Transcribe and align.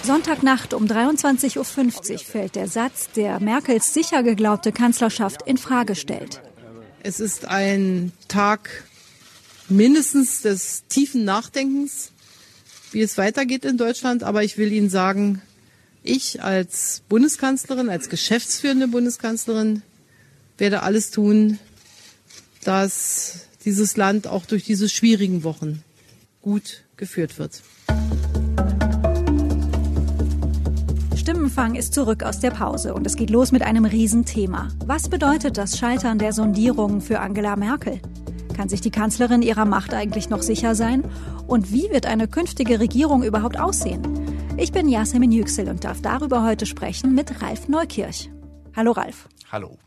Sonntagnacht 0.04 0.74
um 0.74 0.88
23.50 0.88 2.12
Uhr 2.12 2.20
fällt 2.20 2.58
der 2.58 2.68
Satz, 2.68 3.10
der 3.16 3.40
Merkels 3.40 3.94
sicher 3.94 4.22
geglaubte 4.22 4.74
Kanzlerschaft 4.74 5.42
in 5.44 5.56
Frage 5.56 5.96
stellt. 5.96 6.42
Es 7.02 7.22
ist 7.22 7.48
ein 7.48 8.12
Tag 8.28 8.84
mindestens 9.70 10.42
des 10.42 10.84
tiefen 10.90 11.24
Nachdenkens, 11.24 12.12
wie 12.92 13.00
es 13.00 13.18
weitergeht 13.18 13.64
in 13.64 13.78
Deutschland. 13.78 14.24
Aber 14.24 14.44
ich 14.44 14.58
will 14.58 14.74
Ihnen 14.74 14.90
sagen, 14.90 15.42
ich 16.06 16.44
als 16.44 17.02
Bundeskanzlerin, 17.10 17.90
als 17.90 18.10
geschäftsführende 18.10 18.88
Bundeskanzlerin 18.88 19.82
werde 20.58 20.84
alles 20.84 21.12
tun, 21.12 21.60
dass 22.64 23.48
dieses 23.66 23.98
Land 23.98 24.28
auch 24.28 24.46
durch 24.46 24.64
diese 24.64 24.90
schwierigen 24.90 25.44
Wochen 25.44 25.84
gut 26.42 26.84
geführt 26.98 27.40
wird. 27.40 27.62
Stimmenfang 31.16 31.76
ist 31.76 31.94
zurück 31.94 32.22
aus 32.22 32.40
der 32.40 32.52
Pause 32.52 32.94
und 32.94 33.08
es 33.08 33.16
geht 33.16 33.32
los 33.32 33.52
mit 33.52 33.64
einem 33.64 33.86
Riesenthema. 33.86 34.70
Was 34.86 35.10
bedeutet 35.10 35.58
das 35.58 35.78
Scheitern 35.78 36.20
der 36.20 36.34
Sondierungen 36.34 37.02
für 37.02 37.20
Angela 37.20 37.56
Merkel? 37.56 38.00
Kann 38.56 38.70
sich 38.70 38.80
die 38.80 38.92
Kanzlerin 38.92 39.42
ihrer 39.42 39.66
Macht 39.66 39.94
eigentlich 39.94 40.30
noch 40.30 40.44
sicher 40.44 40.76
sein? 40.76 41.04
Und 41.48 41.72
wie 41.72 41.90
wird 41.90 42.06
eine 42.06 42.28
künftige 42.28 42.80
Regierung 42.80 43.24
überhaupt 43.24 43.60
aussehen? 43.60 44.25
Ich 44.58 44.72
bin 44.72 44.88
Yasemin 44.88 45.34
Yüksel 45.34 45.68
und 45.68 45.84
darf 45.84 46.02
darüber 46.02 46.42
heute 46.42 46.66
sprechen 46.66 47.14
mit 47.14 47.42
Ralf 47.42 47.68
Neukirch. 47.68 48.30
Hallo 48.74 48.94
Ralf. 48.94 49.28
Hallo. 49.52 49.78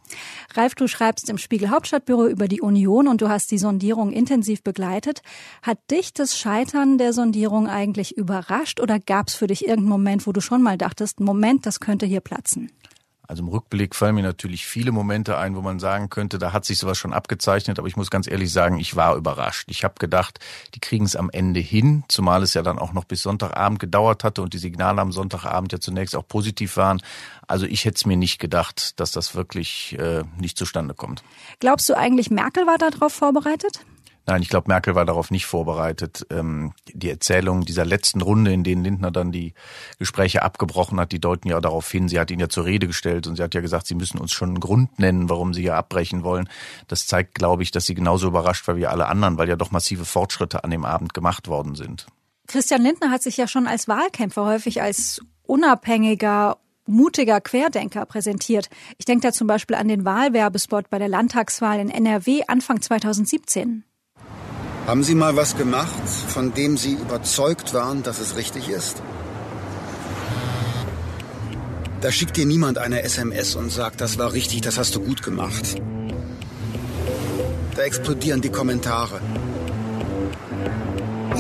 Ralf, 0.55 0.75
du 0.75 0.87
schreibst 0.89 1.31
im 1.31 1.39
Spiegel 1.39 1.71
Hauptstadtbüro 1.71 2.27
über 2.27 2.49
die 2.49 2.61
Union 2.61 3.09
und 3.09 3.23
du 3.23 3.31
hast 3.31 3.51
die 3.51 3.57
Sondierung 3.57 4.13
intensiv 4.13 4.63
begleitet. 4.63 5.23
Hat 5.63 5.79
dich 5.91 6.13
das 6.13 6.39
Scheitern 6.39 6.99
der 6.99 7.15
Sondierung 7.15 7.67
eigentlich 7.67 8.19
überrascht 8.19 8.81
oder 8.81 9.01
gab 9.01 9.29
es 9.29 9.35
für 9.35 9.47
dich 9.47 9.63
irgendeinen 9.63 9.89
Moment, 9.89 10.27
wo 10.27 10.33
du 10.33 10.43
schon 10.43 10.63
mal 10.63 10.77
dachtest, 10.77 11.19
Moment, 11.19 11.65
das 11.65 11.81
könnte 11.81 12.05
hier 12.05 12.21
platzen? 12.21 12.71
Also 13.29 13.43
im 13.43 13.49
Rückblick 13.49 13.95
fallen 13.95 14.15
mir 14.15 14.23
natürlich 14.23 14.67
viele 14.67 14.91
Momente 14.91 15.37
ein, 15.37 15.55
wo 15.55 15.61
man 15.61 15.79
sagen 15.79 16.09
könnte, 16.09 16.39
da 16.39 16.55
hat 16.55 16.65
sich 16.65 16.79
sowas 16.79 16.97
schon 16.97 17.13
abgezeichnet, 17.13 17.79
aber 17.79 17.87
ich 17.87 17.95
muss 17.95 18.11
ganz 18.11 18.27
ehrlich 18.27 18.51
sagen, 18.51 18.79
ich 18.79 18.97
war 18.97 19.17
überrascht. 19.17 19.69
Ich 19.71 19.85
habe 19.85 19.97
gedacht, 19.99 20.41
die 20.75 20.81
kriegen 20.81 21.05
es 21.05 21.15
am 21.15 21.29
Ende 21.29 21.61
hin, 21.61 22.05
zumal 22.09 22.43
es 22.43 22.55
ja 22.55 22.63
dann 22.63 22.79
auch 22.79 22.95
noch 22.95 23.05
bis 23.05 23.23
Sonntagabend 23.23 23.81
gedauert 23.81 24.25
hatte 24.25 24.41
und 24.41 24.55
die 24.55 24.59
Signale 24.59 25.03
am 25.03 25.13
Sonntagabend 25.13 25.73
ja 25.73 25.79
zunächst 25.79 26.17
auch 26.17 26.27
positiv 26.27 26.79
waren. 26.79 27.03
Also 27.47 27.67
ich 27.67 27.85
hätte 27.85 27.97
es 27.97 28.07
mir 28.07 28.17
nicht 28.17 28.39
gedacht, 28.39 28.99
dass 28.99 29.11
das 29.11 29.35
wirklich 29.35 29.95
äh, 29.99 30.25
nicht 30.39 30.57
zustande 30.57 30.95
kommt. 30.95 31.23
Glaubst 31.61 31.87
du 31.91 31.99
eigentlich, 31.99 32.31
Merkel 32.31 32.67
war 32.67 32.79
darauf 32.79 33.13
vorbereitet? 33.13 33.85
Nein, 34.29 34.43
ich 34.43 34.51
glaube, 34.51 34.69
Merkel 34.69 34.95
war 34.95 35.07
darauf 35.07 35.31
nicht 35.31 35.47
vorbereitet. 35.47 36.27
Ähm, 36.29 36.75
die 36.93 37.09
Erzählung 37.09 37.63
dieser 37.63 37.87
letzten 37.87 38.21
Runde, 38.21 38.53
in 38.53 38.63
denen 38.63 38.85
Lindner 38.85 39.11
dann 39.11 39.33
die 39.33 39.55
Gespräche 39.99 40.43
abgebrochen 40.43 41.01
hat, 41.01 41.13
die 41.13 41.19
deuten 41.19 41.49
ja 41.49 41.59
darauf 41.63 41.91
hin, 41.91 42.11
sie 42.11 42.21
hat 42.21 42.31
ihn 42.31 42.39
ja 42.39 42.51
zur 42.51 42.67
Rede 42.67 42.87
gestellt 42.87 43.27
und 43.27 43.37
sie 43.37 43.43
hat 43.43 43.55
ja 43.55 43.63
gesagt, 43.63 43.87
sie 43.87 43.95
müssen 43.95 44.19
uns 44.19 44.33
schon 44.33 44.51
einen 44.51 44.61
Grund 44.61 44.99
nennen, 44.99 45.31
warum 45.31 45.55
sie 45.55 45.63
hier 45.63 45.77
abbrechen 45.77 46.25
wollen. 46.25 46.47
Das 46.89 47.07
zeigt, 47.07 47.37
glaube 47.37 47.63
ich, 47.63 47.71
dass 47.71 47.87
sie 47.87 47.95
genauso 47.95 48.29
überrascht 48.29 48.69
war 48.69 48.77
wie 48.77 48.87
alle 48.87 49.07
anderen, 49.07 49.39
weil 49.39 49.49
ja 49.49 49.57
doch 49.57 49.71
massive 49.71 50.05
Fortschritte 50.05 50.63
an 50.63 50.71
dem 50.71 50.85
Abend 50.85 51.15
gemacht 51.15 51.49
worden 51.49 51.75
sind. 51.75 52.07
Christian 52.49 52.83
Lindner 52.83 53.11
hat 53.11 53.23
sich 53.23 53.39
ja 53.39 53.49
schon 53.49 53.67
als 53.67 53.89
Wahlkämpfer 53.89 54.45
häufig 54.45 54.83
als 54.83 55.23
unabhängiger 55.45 56.59
mutiger 56.85 57.41
Querdenker 57.41 58.05
präsentiert. 58.05 58.69
Ich 58.99 59.07
denke 59.07 59.27
da 59.27 59.33
zum 59.33 59.47
Beispiel 59.47 59.77
an 59.77 59.89
den 59.89 60.05
Wahlwerbespot 60.05 60.91
bei 60.91 60.99
der 60.99 61.09
Landtagswahl 61.09 61.81
in 61.81 61.91
NRW 61.91 62.43
Anfang 62.47 62.83
2017. 62.83 63.85
Haben 64.89 65.03
Sie 65.03 65.15
mal 65.15 65.37
was 65.37 65.55
gemacht, 65.55 66.09
von 66.29 66.55
dem 66.55 66.79
Sie 66.79 66.95
überzeugt 66.95 67.75
waren, 67.75 68.03
dass 68.03 68.21
es 68.21 68.37
richtig 68.37 68.71
ist? 68.71 69.03
Da 72.01 72.11
schickt 72.11 72.39
dir 72.39 72.47
niemand 72.47 72.79
eine 72.79 73.03
SMS 73.03 73.55
und 73.55 73.71
sagt, 73.71 74.01
das 74.01 74.17
war 74.17 74.33
richtig, 74.33 74.63
das 74.63 74.79
hast 74.79 74.97
du 74.97 75.01
gut 75.01 75.23
gemacht. 75.23 75.77
Da 77.77 77.83
explodieren 77.83 78.41
die 78.41 78.49
Kommentare. 78.49 79.21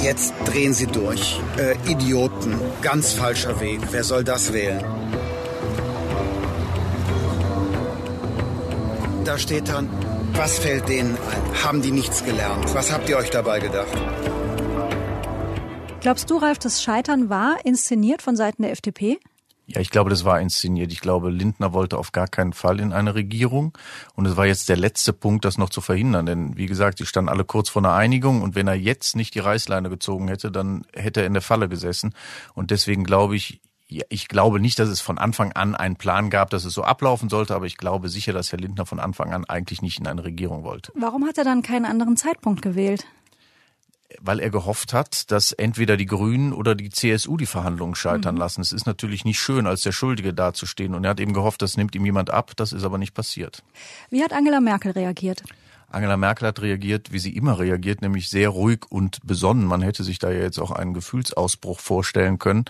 Jetzt 0.03 0.35
drehen 0.45 0.75
sie 0.75 0.87
durch. 0.87 1.41
Äh, 1.57 1.75
Idioten, 1.91 2.55
ganz 2.83 3.13
falscher 3.13 3.59
Weg. 3.61 3.81
Wer 3.93 4.05
soll 4.05 4.25
das 4.25 4.53
wählen? 4.53 4.85
Da 9.25 9.39
steht 9.39 9.71
dann, 9.71 9.89
was 10.39 10.61
fällt 10.61 10.89
denen 10.89 11.17
ein? 11.17 11.65
Haben 11.65 11.83
die 11.83 11.91
nichts 11.91 12.25
gelernt? 12.25 12.73
Was 12.73 12.93
habt 12.93 13.09
ihr 13.09 13.17
euch 13.17 13.31
dabei 13.31 13.59
gedacht? 13.59 13.89
Glaubst 16.01 16.31
du, 16.31 16.37
Ralf, 16.37 16.61
das 16.61 16.81
Scheitern 16.81 17.29
war 17.29 17.57
inszeniert 17.65 18.23
von 18.23 18.37
Seiten 18.37 18.63
der 18.63 18.71
FDP? 18.71 19.19
Ja, 19.67 19.81
ich 19.81 19.91
glaube, 19.91 20.11
das 20.11 20.25
war 20.25 20.41
inszeniert. 20.41 20.93
Ich 20.93 21.01
glaube, 21.01 21.29
Lindner 21.29 21.73
wollte 21.73 21.99
auf 21.99 22.13
gar 22.13 22.29
keinen 22.29 22.53
Fall 22.53 22.79
in 22.79 22.93
eine 22.93 23.17
Regierung. 23.17 23.77
Und 24.15 24.27
es 24.27 24.37
war 24.37 24.47
jetzt 24.47 24.69
der 24.69 24.77
letzte 24.77 25.13
Punkt, 25.13 25.45
das 25.45 25.59
noch 25.59 25.71
zu 25.71 25.81
verhindern. 25.81 26.25
Denn 26.25 26.57
wie 26.57 26.67
gesagt, 26.67 26.99
sie 26.99 27.07
standen 27.07 27.29
alle 27.29 27.45
kurz 27.45 27.69
vor 27.69 27.83
einer 27.83 27.95
Einigung. 27.95 28.41
Und 28.41 28.55
wenn 28.55 28.69
er 28.69 28.75
jetzt 28.75 29.17
nicht 29.17 29.35
die 29.35 29.41
Reißleine 29.41 29.91
gezogen 29.91 30.29
hätte, 30.29 30.53
dann 30.53 30.87
hätte 30.95 31.21
er 31.21 31.27
in 31.27 31.35
der 31.35 31.43
Falle 31.43 31.69
gesessen. 31.69 32.15
Und 32.55 32.71
deswegen 32.71 33.03
glaube 33.03 33.35
ich, 33.35 33.61
ja, 33.91 34.05
ich 34.11 34.29
glaube 34.29 34.61
nicht, 34.61 34.79
dass 34.79 34.89
es 34.89 35.01
von 35.01 35.17
Anfang 35.17 35.53
an 35.53 35.75
einen 35.75 35.97
Plan 35.97 36.29
gab, 36.29 36.51
dass 36.51 36.65
es 36.65 36.75
so 36.75 36.83
ablaufen 36.83 37.31
sollte, 37.31 37.55
aber 37.55 37.65
ich 37.65 37.79
glaube 37.79 38.11
sicher, 38.11 38.33
dass 38.33 38.53
Herr 38.53 38.59
Lindner 38.59 38.85
von 38.85 39.01
Anfang 39.01 39.33
an 39.33 39.47
eigentlich 39.47 39.81
nicht 39.81 39.99
in 39.99 40.07
eine 40.07 40.25
Regierung 40.25 40.63
wollte. 40.63 40.93
Warum 40.95 41.27
hat 41.27 41.39
er 41.39 41.45
dann 41.45 41.63
keinen 41.63 41.87
anderen 41.87 42.17
Zeitpunkt 42.17 42.61
gewählt? 42.61 43.07
Weil 44.21 44.41
er 44.41 44.51
gehofft 44.51 44.93
hat, 44.93 45.31
dass 45.31 45.53
entweder 45.53 45.97
die 45.97 46.07
Grünen 46.07 46.53
oder 46.53 46.75
die 46.75 46.91
CSU 46.91 47.37
die 47.37 47.47
Verhandlungen 47.47 47.95
scheitern 47.95 48.35
mhm. 48.35 48.41
lassen. 48.41 48.61
Es 48.61 48.73
ist 48.73 48.87
natürlich 48.87 49.25
nicht 49.25 49.39
schön, 49.39 49.67
als 49.67 49.83
der 49.83 49.93
Schuldige 49.93 50.33
dazustehen. 50.33 50.95
Und 50.95 51.05
er 51.05 51.11
hat 51.11 51.21
eben 51.21 51.35
gehofft, 51.35 51.61
das 51.61 51.77
nimmt 51.77 51.95
ihm 51.95 52.07
jemand 52.07 52.31
ab. 52.31 52.53
Das 52.57 52.73
ist 52.73 52.85
aber 52.85 52.97
nicht 52.97 53.13
passiert. 53.13 53.63
Wie 54.09 54.23
hat 54.23 54.33
Angela 54.33 54.61
Merkel 54.61 54.93
reagiert? 54.93 55.43
Angela 55.91 56.17
Merkel 56.19 56.49
hat 56.49 56.61
reagiert, 56.61 57.13
wie 57.13 57.19
sie 57.19 57.35
immer 57.35 57.59
reagiert, 57.59 58.03
nämlich 58.03 58.29
sehr 58.29 58.51
ruhig 58.51 58.81
und 58.91 59.27
besonnen. 59.27 59.65
Man 59.65 59.81
hätte 59.81 60.05
sich 60.05 60.19
da 60.19 60.31
ja 60.31 60.41
jetzt 60.41 60.59
auch 60.59 60.71
einen 60.71 60.93
Gefühlsausbruch 60.93 61.81
vorstellen 61.81 62.39
können. 62.39 62.67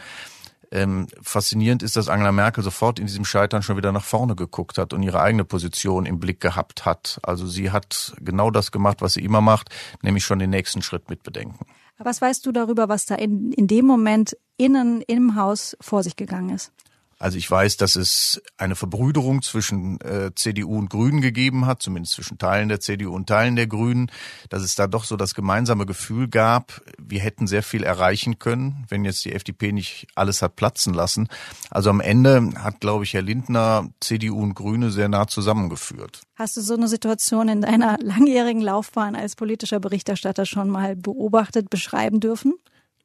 Ähm, 0.71 1.07
faszinierend 1.23 1.83
ist, 1.83 1.97
dass 1.97 2.09
Angela 2.09 2.33
Merkel 2.33 2.63
sofort 2.63 2.99
in 2.99 3.07
diesem 3.07 3.25
Scheitern 3.25 3.63
schon 3.63 3.77
wieder 3.77 3.93
nach 3.93 4.05
vorne 4.05 4.37
geguckt 4.37 4.77
hat 4.77 4.93
und 4.93 5.03
ihre 5.03 5.21
eigene 5.21 5.45
Position 5.45 6.05
im 6.05 6.21
Blick 6.21 6.41
gehabt 6.41 6.85
hat. 6.85 7.19
Also 7.23 7.47
sie 7.47 7.71
hat 7.71 8.15
genau 8.21 8.51
das 8.51 8.71
gemacht, 8.71 9.01
was 9.01 9.15
sie 9.15 9.25
immer 9.25 9.41
macht, 9.41 9.71
nämlich 10.03 10.25
schon 10.25 10.39
den 10.39 10.51
nächsten 10.51 10.83
Schritt 10.83 11.09
mitbedenken. 11.09 11.67
Was 11.99 12.21
weißt 12.21 12.45
du 12.47 12.53
darüber, 12.53 12.89
was 12.89 13.07
da 13.07 13.15
in, 13.15 13.53
in 13.53 13.67
dem 13.67 13.87
Moment 13.87 14.37
innen 14.57 15.03
im 15.03 15.35
Haus 15.35 15.77
vor 15.81 16.03
sich 16.03 16.17
gegangen 16.17 16.51
ist? 16.51 16.73
Also 17.19 17.37
ich 17.37 17.51
weiß, 17.51 17.77
dass 17.79 17.97
es 17.97 18.41
eine 18.59 18.77
Verbrüderung 18.77 19.43
zwischen 19.43 20.01
äh, 20.03 20.31
CDU 20.35 20.79
und 20.79 20.89
Grünen 20.89 21.21
gegeben 21.21 21.67
hat, 21.67 21.83
zumindest 21.83 22.15
zwischen 22.15 22.39
Teilen 22.39 22.69
der 22.69 22.79
CDU 22.79 23.13
und 23.13 23.27
Teilen 23.27 23.57
der 23.57 23.67
Grünen, 23.67 24.11
dass 24.51 24.63
es 24.63 24.77
da 24.77 24.87
doch 24.87 25.03
so 25.03 25.17
das 25.17 25.35
gemeinsame 25.35 25.85
Gefühl 25.85 26.29
gab, 26.29 26.81
wir 26.97 27.21
hätten 27.21 27.49
sehr 27.49 27.65
viel 27.65 27.83
erreichen 27.83 28.39
können, 28.39 28.85
wenn 28.89 29.05
jetzt 29.05 29.25
die 29.25 29.33
FDP 29.33 29.73
nicht 29.73 30.07
alles 30.15 30.43
hat 30.43 30.55
platzen 30.55 30.95
lassen. 30.95 31.29
Also 31.71 31.91
am 31.91 32.01
Ende 32.01 32.53
hat, 32.59 32.81
glaube 32.81 33.03
ich, 33.03 33.15
Herr 33.15 33.23
Lindner 33.23 33.89
CDU 34.01 34.41
und 34.41 34.55
Grüne 34.55 34.91
sehr 34.93 35.09
nah 35.09 35.27
zusammengeführt. 35.27 36.21
Hast 36.37 36.57
du 36.57 36.61
so 36.61 36.75
eine 36.75 36.87
Situation 36.87 37.49
in 37.49 37.63
deiner 37.63 37.99
langjährigen 38.01 38.63
Laufbahn 38.63 39.17
als 39.17 39.35
politischer 39.35 39.81
Berichterstatter 39.81 40.47
schon 40.47 40.71
mal 40.71 40.95
beobachtet, 40.95 41.69
beschreiben 41.69 42.21
dürfen? 42.21 42.55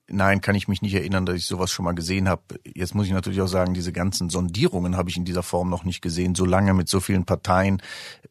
Nein, 0.10 0.42
kann 0.42 0.56
ich 0.56 0.68
mich 0.68 0.82
nicht 0.82 0.94
erinnern, 0.94 1.26
dass 1.26 1.38
ich 1.38 1.46
sowas 1.46 1.72
schon 1.72 1.86
mal 1.86 1.94
gesehen 1.94 2.28
habe. 2.28 2.42
Jetzt 2.66 2.94
muss 2.94 3.06
ich 3.06 3.14
natürlich 3.14 3.42
auch 3.42 3.48
sagen, 3.48 3.74
diese 3.74 3.94
ganzen 3.94 4.30
Sondierungen 4.30 4.98
habe 4.98 5.10
ich 5.10 5.16
in 5.16 5.24
dieser 5.24 5.44
Form 5.44 5.70
noch 5.70 5.86
nicht 5.86 6.02
gesehen. 6.02 6.36
So 6.36 6.46
lange 6.46 6.74
mit 6.74 6.90
so 6.90 7.00
vielen 7.00 7.24
Parteien, 7.24 7.82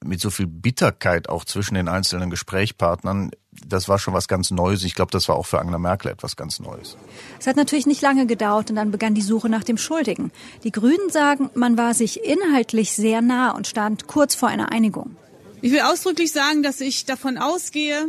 mit 0.04 0.20
so 0.20 0.28
viel 0.28 0.46
Bitterkeit 0.46 1.30
auch 1.30 1.46
zwischen 1.46 1.74
den 1.74 1.88
einzelnen 1.88 2.28
Gesprächspartnern. 2.28 3.30
Das 3.66 3.88
war 3.88 3.98
schon 3.98 4.12
was 4.12 4.28
ganz 4.28 4.50
Neues. 4.50 4.84
Ich 4.84 4.94
glaube, 4.94 5.10
das 5.12 5.28
war 5.28 5.36
auch 5.36 5.46
für 5.46 5.60
Angela 5.60 5.78
Merkel 5.78 6.10
etwas 6.10 6.36
ganz 6.36 6.60
Neues. 6.60 6.98
Es 7.40 7.46
hat 7.46 7.56
natürlich 7.56 7.86
nicht 7.86 8.02
lange 8.02 8.26
gedauert 8.26 8.68
und 8.68 8.76
dann 8.76 8.90
begann 8.90 9.14
die 9.14 9.22
Suche 9.22 9.48
nach 9.48 9.64
dem 9.64 9.78
Schuldigen. 9.78 10.30
Die 10.64 10.72
Grünen 10.72 11.10
sagen, 11.10 11.48
man 11.54 11.78
war 11.78 11.94
sich 11.94 12.22
inhaltlich 12.22 12.92
sehr 12.92 13.22
nah 13.22 13.50
und 13.50 13.66
stand 13.66 14.06
kurz 14.06 14.34
vor 14.34 14.48
einer 14.50 14.72
Einigung. 14.72 15.16
Ich 15.62 15.72
will 15.72 15.80
ausdrücklich 15.80 16.32
sagen, 16.32 16.62
dass 16.62 16.82
ich 16.82 17.06
davon 17.06 17.38
ausgehe, 17.38 18.08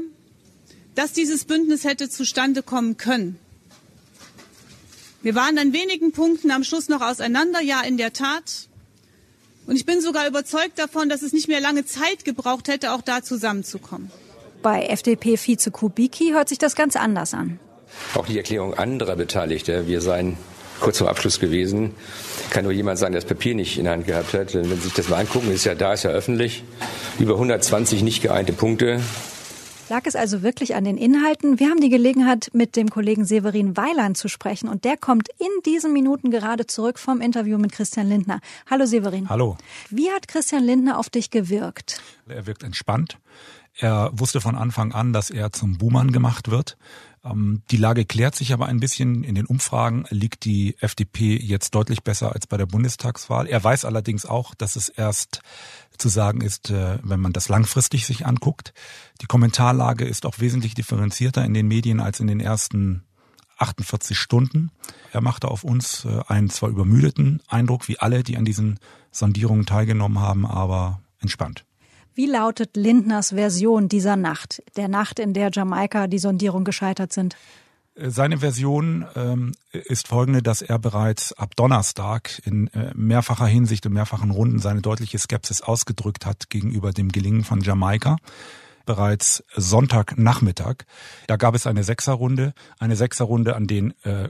dass 0.96 1.14
dieses 1.14 1.46
Bündnis 1.46 1.86
hätte 1.86 2.10
zustande 2.10 2.62
kommen 2.62 2.98
können. 2.98 3.40
Wir 5.24 5.36
waren 5.36 5.58
an 5.58 5.72
wenigen 5.72 6.12
Punkten 6.12 6.52
am 6.52 6.66
Schluss 6.66 6.90
noch 6.90 7.00
auseinander, 7.00 7.62
ja, 7.62 7.82
in 7.82 7.96
der 7.96 8.12
Tat. 8.12 8.68
Und 9.66 9.78
ich 9.78 9.86
bin 9.86 10.02
sogar 10.02 10.28
überzeugt 10.28 10.78
davon, 10.78 11.08
dass 11.08 11.22
es 11.22 11.32
nicht 11.32 11.48
mehr 11.48 11.62
lange 11.62 11.86
Zeit 11.86 12.26
gebraucht 12.26 12.68
hätte, 12.68 12.92
auch 12.92 13.02
da 13.02 13.24
zusammenzukommen. 13.24 14.12
Bei 14.62 14.86
FDP-Vize 14.88 15.72
Kubicki 15.72 16.32
hört 16.32 16.50
sich 16.50 16.58
das 16.58 16.76
ganz 16.76 16.98
anders 16.98 17.34
an. 17.34 17.58
Auch 18.16 18.26
die 18.26 18.38
Erklärung 18.38 18.74
anderer 18.74 19.16
Beteiligter, 19.16 19.88
wir 19.88 20.02
seien 20.02 20.36
kurz 20.82 20.98
vor 20.98 21.08
Abschluss 21.08 21.40
gewesen, 21.40 21.92
kann 22.50 22.66
nur 22.66 22.74
jemand 22.74 23.00
sagen, 23.00 23.14
der 23.14 23.22
das 23.22 23.28
Papier 23.28 23.56
nicht 23.56 23.78
in 23.78 23.86
der 23.86 23.94
Hand 23.94 24.06
gehabt 24.06 24.34
hat. 24.34 24.54
Wenn 24.54 24.66
Sie 24.66 24.76
sich 24.76 24.94
das 24.94 25.08
mal 25.08 25.20
angucken, 25.20 25.54
ist 25.54 25.64
ja 25.64 25.76
da, 25.76 25.94
ist 25.94 26.04
ja 26.04 26.10
öffentlich. 26.10 26.66
Über 27.18 27.36
120 27.36 28.04
nicht 28.04 28.22
geeinte 28.22 28.52
Punkte. 28.52 29.00
Lag 29.94 30.08
es 30.08 30.16
also 30.16 30.42
wirklich 30.42 30.74
an 30.74 30.86
den 30.86 30.98
Inhalten? 30.98 31.60
Wir 31.60 31.70
haben 31.70 31.80
die 31.80 31.90
Gelegenheit, 31.90 32.50
mit 32.52 32.76
dem 32.76 32.90
Kollegen 32.90 33.26
Severin 33.26 33.78
Weiland 33.78 34.18
zu 34.18 34.28
sprechen 34.28 34.68
und 34.68 34.86
der 34.86 34.98
kommt 34.98 35.30
in 35.38 35.62
diesen 35.68 35.94
Minuten 35.94 36.32
gerade 36.32 36.66
zurück 36.66 36.98
vom 36.98 37.22
Interview 37.22 37.60
mit 37.60 37.74
Christian 37.74 38.10
Lindner. 38.10 38.40
Hallo 38.68 38.88
Severin. 38.88 39.30
Hallo. 39.30 39.56
Wie 39.92 40.10
hat 40.10 40.28
Christian 40.28 40.64
Lindner 40.64 40.98
auf 40.98 41.12
dich 41.12 41.30
gewirkt? 41.30 42.02
Er 42.28 42.48
wirkt 42.48 42.64
entspannt. 42.64 43.20
Er 43.76 44.10
wusste 44.14 44.42
von 44.42 44.56
Anfang 44.56 44.94
an, 44.94 45.14
dass 45.14 45.30
er 45.30 45.52
zum 45.52 45.78
Buhmann 45.78 46.12
gemacht 46.12 46.50
wird. 46.50 46.76
Ähm, 47.24 47.62
die 47.72 47.78
Lage 47.78 48.06
klärt 48.06 48.34
sich 48.36 48.52
aber 48.52 48.66
ein 48.66 48.80
bisschen. 48.80 49.24
In 49.24 49.36
den 49.36 49.46
Umfragen 49.46 50.06
liegt 50.10 50.46
die 50.46 50.76
FDP 50.80 51.38
jetzt 51.38 51.76
deutlich 51.76 52.04
besser 52.04 52.34
als 52.34 52.48
bei 52.48 52.58
der 52.58 52.66
Bundestagswahl. 52.66 53.48
Er 53.48 53.64
weiß 53.64 53.86
allerdings 53.86 54.26
auch, 54.26 54.56
dass 54.56 54.76
es 54.76 54.90
erst 54.90 55.42
zu 55.98 56.10
sagen 56.10 56.42
ist, 56.42 56.70
äh, 56.70 57.00
wenn 57.04 57.20
man 57.20 57.34
das 57.34 57.50
langfristig 57.50 58.06
sich 58.06 58.26
anguckt. 58.26 58.74
Die 59.22 59.26
Kommentarlage 59.26 60.06
ist 60.06 60.26
auch 60.26 60.40
wesentlich 60.40 60.74
differenzierter 60.74 61.44
in 61.46 61.54
den 61.54 61.68
Medien 61.68 62.00
als 62.00 62.20
in 62.20 62.28
den 62.28 62.40
ersten 62.40 63.04
48 63.58 64.18
Stunden. 64.18 64.72
Er 65.12 65.22
machte 65.22 65.48
auf 65.48 65.64
uns 65.64 66.06
äh, 66.06 66.20
einen 66.28 66.50
zwar 66.50 66.70
übermüdeten 66.70 67.42
Eindruck, 67.48 67.88
wie 67.88 68.00
alle, 68.00 68.24
die 68.24 68.38
an 68.38 68.46
diesen 68.46 68.80
Sondierungen 69.12 69.66
teilgenommen 69.66 70.20
haben, 70.20 70.46
aber 70.46 71.02
entspannt. 71.20 71.66
Wie 72.16 72.28
lautet 72.28 72.78
Lindners 72.78 73.30
Version 73.30 73.90
dieser 73.90 74.16
Nacht, 74.16 74.62
der 74.76 74.88
Nacht, 74.88 75.20
in 75.20 75.34
der 75.34 75.50
Jamaika 75.52 76.08
die 76.08 76.20
Sondierung 76.20 76.64
gescheitert 76.64 77.12
sind? 77.12 77.36
Äh, 77.96 78.10
seine 78.10 78.40
Version 78.40 79.06
ähm, 79.16 79.52
ist 79.72 80.08
folgende, 80.08 80.42
dass 80.42 80.62
er 80.62 80.80
bereits 80.80 81.34
ab 81.34 81.56
Donnerstag 81.56 82.42
in 82.46 82.68
äh, 82.68 82.92
mehrfacher 82.96 83.48
Hinsicht 83.48 83.86
und 83.86 83.94
mehrfachen 83.94 84.32
Runden 84.32 84.60
seine 84.60 84.82
deutliche 84.82 85.20
Skepsis 85.20 85.62
ausgedrückt 85.62 86.26
hat 86.26 86.50
gegenüber 86.50 86.92
dem 86.92 87.12
Gelingen 87.12 87.44
von 87.44 87.62
Jamaika 87.62 88.18
bereits 88.86 89.44
Sonntagnachmittag. 89.56 90.86
Da 91.28 91.38
gab 91.38 91.56
es 91.56 91.68
eine 91.68 91.84
Sechserrunde, 91.84 92.54
eine 92.80 92.96
Sechserrunde, 92.96 93.56
an 93.56 93.68
den 93.68 93.94
äh, 94.04 94.30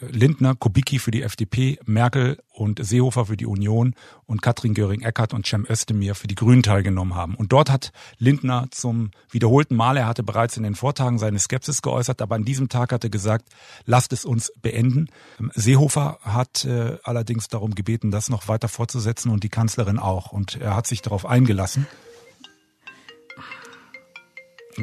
Lindner, 0.00 0.54
Kubicki 0.54 0.98
für 0.98 1.10
die 1.10 1.22
FDP, 1.22 1.78
Merkel 1.84 2.38
und 2.52 2.84
Seehofer 2.84 3.26
für 3.26 3.36
die 3.36 3.46
Union 3.46 3.94
und 4.26 4.42
Katrin 4.42 4.74
Göring-Eckardt 4.74 5.34
und 5.34 5.46
Cem 5.46 5.66
Özdemir 5.68 6.14
für 6.14 6.28
die 6.28 6.34
Grünen 6.34 6.62
teilgenommen 6.62 7.14
haben. 7.14 7.34
Und 7.34 7.52
dort 7.52 7.70
hat 7.70 7.92
Lindner 8.18 8.68
zum 8.70 9.10
wiederholten 9.30 9.74
Mal, 9.74 9.96
er 9.96 10.06
hatte 10.06 10.22
bereits 10.22 10.56
in 10.56 10.62
den 10.62 10.76
Vortagen 10.76 11.18
seine 11.18 11.38
Skepsis 11.38 11.82
geäußert, 11.82 12.22
aber 12.22 12.36
an 12.36 12.44
diesem 12.44 12.68
Tag 12.68 12.92
hat 12.92 13.04
er 13.04 13.10
gesagt, 13.10 13.48
lasst 13.86 14.12
es 14.12 14.24
uns 14.24 14.52
beenden. 14.62 15.08
Seehofer 15.54 16.18
hat 16.22 16.64
äh, 16.64 16.98
allerdings 17.02 17.48
darum 17.48 17.74
gebeten, 17.74 18.10
das 18.10 18.30
noch 18.30 18.46
weiter 18.46 18.68
fortzusetzen 18.68 19.30
und 19.30 19.42
die 19.42 19.48
Kanzlerin 19.48 19.98
auch. 19.98 20.30
Und 20.30 20.60
er 20.60 20.76
hat 20.76 20.86
sich 20.86 21.02
darauf 21.02 21.26
eingelassen. 21.26 21.86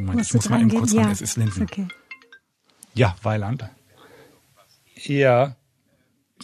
Moment, 0.02 0.28
ich 0.28 0.34
muss 0.34 0.50
mal 0.50 0.60
eben 0.60 0.70
kurz 0.70 0.94
ja. 0.94 1.04
ran, 1.04 1.12
es 1.12 1.22
ist 1.22 1.38
Linden. 1.38 1.64
Okay. 1.64 1.88
Ja, 2.94 3.16
Weiland. 3.24 3.66
Ja. 4.96 5.56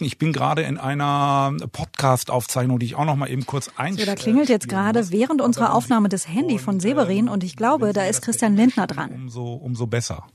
Ich 0.00 0.18
bin 0.18 0.32
gerade 0.32 0.62
in 0.62 0.78
einer 0.78 1.54
Podcast-Aufzeichnung, 1.70 2.78
die 2.78 2.86
ich 2.86 2.94
auch 2.94 3.04
noch 3.04 3.16
mal 3.16 3.30
eben 3.30 3.44
kurz 3.44 3.70
einstelle. 3.76 4.10
So, 4.10 4.16
da 4.16 4.20
klingelt 4.20 4.48
jetzt 4.48 4.68
gerade 4.68 5.10
während 5.10 5.42
unserer 5.42 5.74
Aufnahme 5.74 6.08
das 6.08 6.26
Handy 6.28 6.58
von 6.58 6.80
Severin 6.80 7.28
und 7.28 7.44
ich 7.44 7.56
glaube, 7.56 7.92
da 7.92 8.04
ist 8.04 8.22
Christian 8.22 8.56
Lindner 8.56 8.86
dran. 8.86 9.12
Umso, 9.12 9.52
umso 9.52 9.86
besser. 9.86 10.26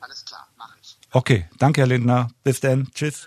Alles 0.00 0.24
klar, 0.24 0.46
mach 0.58 0.76
ich. 0.82 0.98
Okay, 1.12 1.46
danke 1.58 1.80
Herr 1.80 1.88
Lindner. 1.88 2.28
Bis 2.42 2.60
dann. 2.60 2.88
Tschüss. 2.94 3.26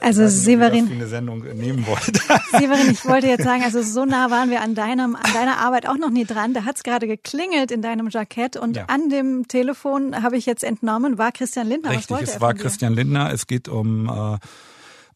Also 0.00 0.22
nicht, 0.22 0.32
Severin, 0.32 0.90
eine 0.90 1.06
Sendung 1.06 1.44
nehmen 1.56 1.86
wollte. 1.86 2.12
Severin, 2.50 2.90
ich 2.90 3.04
wollte 3.04 3.26
jetzt 3.26 3.44
sagen, 3.44 3.62
also 3.62 3.82
so 3.82 4.04
nah 4.04 4.30
waren 4.30 4.50
wir 4.50 4.62
an 4.62 4.74
deinem, 4.74 5.16
an 5.16 5.32
deiner 5.32 5.58
Arbeit 5.58 5.88
auch 5.88 5.96
noch 5.96 6.10
nie 6.10 6.24
dran. 6.24 6.54
Da 6.54 6.64
hat 6.64 6.76
es 6.76 6.82
gerade 6.82 7.06
geklingelt 7.06 7.70
in 7.70 7.82
deinem 7.82 8.08
Jackett 8.08 8.56
und 8.56 8.76
ja. 8.76 8.84
an 8.86 9.10
dem 9.10 9.48
Telefon 9.48 10.22
habe 10.22 10.36
ich 10.36 10.46
jetzt 10.46 10.64
entnommen, 10.64 11.18
war 11.18 11.32
Christian 11.32 11.66
Lindner. 11.66 11.90
Richtig, 11.90 12.10
Was 12.10 12.18
wollte 12.18 12.32
es 12.32 12.40
war 12.40 12.54
Christian 12.54 12.94
Lindner. 12.94 13.32
Es 13.32 13.46
geht 13.46 13.68
um 13.68 14.08
äh, 14.08 14.38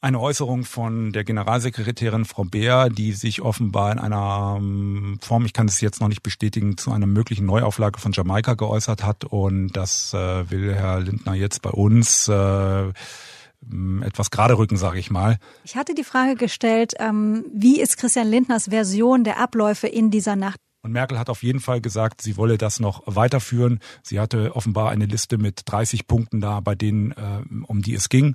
eine 0.03 0.19
Äußerung 0.19 0.65
von 0.65 1.13
der 1.13 1.23
Generalsekretärin 1.23 2.25
Frau 2.25 2.43
Beer, 2.43 2.91
die 2.91 3.13
sich 3.13 3.41
offenbar 3.41 3.93
in 3.93 4.01
einer 4.01 4.57
ähm, 4.59 5.19
Form, 5.23 5.47
ich 5.47 5.53
kann 5.53 5.69
es 5.69 5.81
jetzt 5.81 6.01
noch 6.01 6.09
nicht 6.09 6.25
bestätigen, 6.25 6.77
zu 6.77 6.91
einer 6.91 7.07
möglichen 7.07 7.47
Neuauflage 7.47 8.01
von 8.01 8.11
Jamaika 8.11 8.55
geäußert 8.55 9.05
hat. 9.05 9.25
Und 9.25 9.77
das 9.77 10.13
äh, 10.13 10.51
will 10.51 10.75
Herr 10.75 11.01
Lindner 11.01 11.35
jetzt 11.35 11.63
bei 11.63 11.71
uns 11.71 12.27
äh, 12.27 12.93
etwas 14.03 14.31
gerade 14.31 14.59
rücken, 14.59 14.77
sage 14.77 14.99
ich 14.99 15.11
mal. 15.11 15.39
Ich 15.65 15.77
hatte 15.77 15.95
die 15.95 16.05
Frage 16.05 16.35
gestellt, 16.35 16.95
ähm, 16.99 17.45
wie 17.55 17.81
ist 17.81 17.97
Christian 17.97 18.29
Lindners 18.29 18.69
Version 18.69 19.25
der 19.25 19.39
Abläufe 19.39 19.87
in 19.87 20.11
dieser 20.11 20.37
Nacht? 20.37 20.59
Und 20.85 20.91
Merkel 20.91 21.17
hat 21.17 21.31
auf 21.31 21.45
jeden 21.45 21.61
Fall 21.61 21.81
gesagt, 21.81 22.23
sie 22.23 22.37
wolle 22.37 22.59
das 22.59 22.81
noch 22.81 23.05
weiterführen. 23.07 23.79
Sie 24.03 24.19
hatte 24.19 24.57
offenbar 24.57 24.91
eine 24.91 25.07
Liste 25.07 25.39
mit 25.39 25.63
30 25.67 26.09
Punkten 26.09 26.41
da, 26.41 26.59
bei 26.59 26.75
denen, 26.75 27.13
äh, 27.13 27.43
um 27.69 27.83
die 27.83 27.95
es 27.95 28.09
ging. 28.09 28.35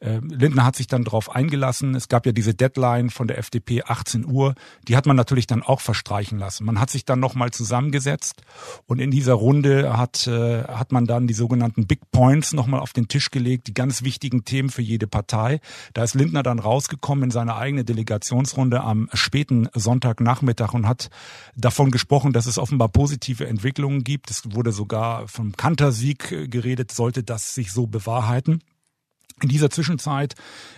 Äh, 0.00 0.18
Lindner 0.18 0.66
hat 0.66 0.76
sich 0.76 0.88
dann 0.88 1.04
darauf 1.04 1.34
eingelassen. 1.34 1.94
Es 1.94 2.08
gab 2.08 2.26
ja 2.26 2.32
diese 2.32 2.52
Deadline 2.52 3.08
von 3.08 3.28
der 3.28 3.38
FDP 3.38 3.82
18 3.82 4.26
Uhr. 4.26 4.54
Die 4.86 4.94
hat 4.94 5.06
man 5.06 5.16
natürlich 5.16 5.46
dann 5.46 5.62
auch 5.62 5.80
verstreichen 5.80 6.38
lassen. 6.38 6.66
Man 6.66 6.78
hat 6.80 6.90
sich 6.90 7.06
dann 7.06 7.18
nochmal 7.18 7.50
zusammengesetzt 7.50 8.42
und 8.84 8.98
in 8.98 9.10
dieser 9.10 9.32
Runde 9.32 9.96
hat, 9.96 10.26
äh, 10.26 10.64
hat 10.64 10.92
man 10.92 11.06
dann 11.06 11.26
die 11.26 11.32
sogenannten 11.32 11.86
Big 11.86 12.10
Points 12.10 12.52
nochmal 12.52 12.80
auf 12.80 12.92
den 12.92 13.08
Tisch 13.08 13.30
gelegt, 13.30 13.68
die 13.68 13.74
ganz 13.74 14.02
wichtigen 14.02 14.44
Themen 14.44 14.68
für 14.68 14.82
jede 14.82 15.06
Partei. 15.06 15.60
Da 15.94 16.04
ist 16.04 16.12
Lindner 16.12 16.42
dann 16.42 16.58
rausgekommen 16.58 17.24
in 17.24 17.30
seine 17.30 17.56
eigene 17.56 17.84
Delegationsrunde 17.84 18.82
am 18.82 19.08
späten 19.14 19.70
Sonntagnachmittag 19.72 20.74
und 20.74 20.86
hat 20.86 21.08
davon 21.56 21.85
davon 21.86 21.90
gesprochen, 21.92 22.32
dass 22.32 22.46
es 22.46 22.58
offenbar 22.58 22.88
positive 22.88 23.46
Entwicklungen 23.46 24.02
gibt. 24.02 24.30
Es 24.30 24.42
wurde 24.54 24.72
sogar 24.72 25.28
vom 25.28 25.52
Kantersieg 25.52 26.32
äh, 26.32 26.48
geredet, 26.48 26.90
sollte 26.90 27.22
das 27.22 27.54
sich 27.54 27.70
so 27.72 27.86
bewahrheiten. 27.86 28.60
In 29.40 29.48
dieser 29.48 29.70
Zwischenzeit 29.70 30.34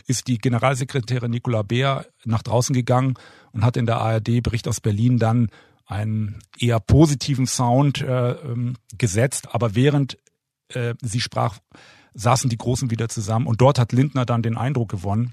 ist 0.07 0.27
die 0.27 0.37
Generalsekretärin 0.37 1.31
Nicola 1.31 1.63
Beer 1.63 2.07
nach 2.25 2.43
draußen 2.43 2.75
gegangen 2.75 3.15
und 3.53 3.65
hat 3.65 3.77
in 3.77 3.87
der 3.87 3.99
ARD 3.99 4.43
Bericht 4.43 4.69
aus 4.69 4.81
Berlin 4.81 5.19
dann 5.19 5.49
einen 5.87 6.41
eher 6.59 6.81
positiven 6.81 7.47
Sound 7.47 8.03
äh, 8.03 8.33
ähm, 8.33 8.77
gesetzt. 8.99 9.55
Aber 9.55 9.75
während 9.75 10.19
äh, 10.75 10.95
sie 11.01 11.21
sprach, 11.21 11.59
saßen 12.15 12.51
die 12.51 12.59
Großen 12.59 12.91
wieder 12.91 13.09
zusammen 13.09 13.47
und 13.47 13.61
dort 13.61 13.79
hat 13.79 13.93
Lindner 13.93 14.27
dann 14.27 14.43
den 14.43 14.59
Eindruck 14.59 14.91
gewonnen, 14.91 15.33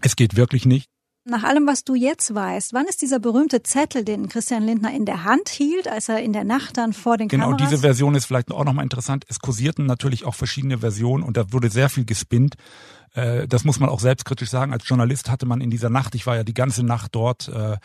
es 0.00 0.16
geht 0.16 0.36
wirklich 0.36 0.64
nicht. 0.64 0.88
Nach 1.28 1.42
allem, 1.42 1.66
was 1.66 1.82
du 1.82 1.96
jetzt 1.96 2.32
weißt, 2.32 2.72
wann 2.72 2.86
ist 2.86 3.02
dieser 3.02 3.18
berühmte 3.18 3.60
Zettel, 3.64 4.04
den 4.04 4.28
Christian 4.28 4.62
Lindner 4.62 4.94
in 4.94 5.06
der 5.06 5.24
Hand 5.24 5.48
hielt, 5.48 5.88
als 5.88 6.08
er 6.08 6.20
in 6.22 6.32
der 6.32 6.44
Nacht 6.44 6.76
dann 6.76 6.92
vor 6.92 7.16
den 7.16 7.26
genau, 7.26 7.46
Kameras... 7.46 7.58
Genau, 7.58 7.70
diese 7.70 7.80
Version 7.82 8.14
ist 8.14 8.26
vielleicht 8.26 8.52
auch 8.52 8.64
nochmal 8.64 8.84
interessant. 8.84 9.24
Es 9.28 9.40
kursierten 9.40 9.86
natürlich 9.86 10.24
auch 10.24 10.36
verschiedene 10.36 10.78
Versionen 10.78 11.24
und 11.24 11.36
da 11.36 11.52
wurde 11.52 11.68
sehr 11.68 11.88
viel 11.88 12.04
gespinnt. 12.04 12.54
Äh, 13.16 13.48
das 13.48 13.64
muss 13.64 13.80
man 13.80 13.88
auch 13.88 14.00
selbstkritisch 14.00 14.50
sagen. 14.50 14.72
Als 14.72 14.88
Journalist 14.88 15.30
hatte 15.30 15.46
man 15.46 15.60
in 15.60 15.70
dieser 15.70 15.90
Nacht, 15.90 16.14
ich 16.14 16.26
war 16.26 16.36
ja 16.36 16.44
die 16.44 16.54
ganze 16.54 16.84
Nacht 16.84 17.14
dort, 17.14 17.48
äh, 17.48 17.72
äh, 17.72 17.78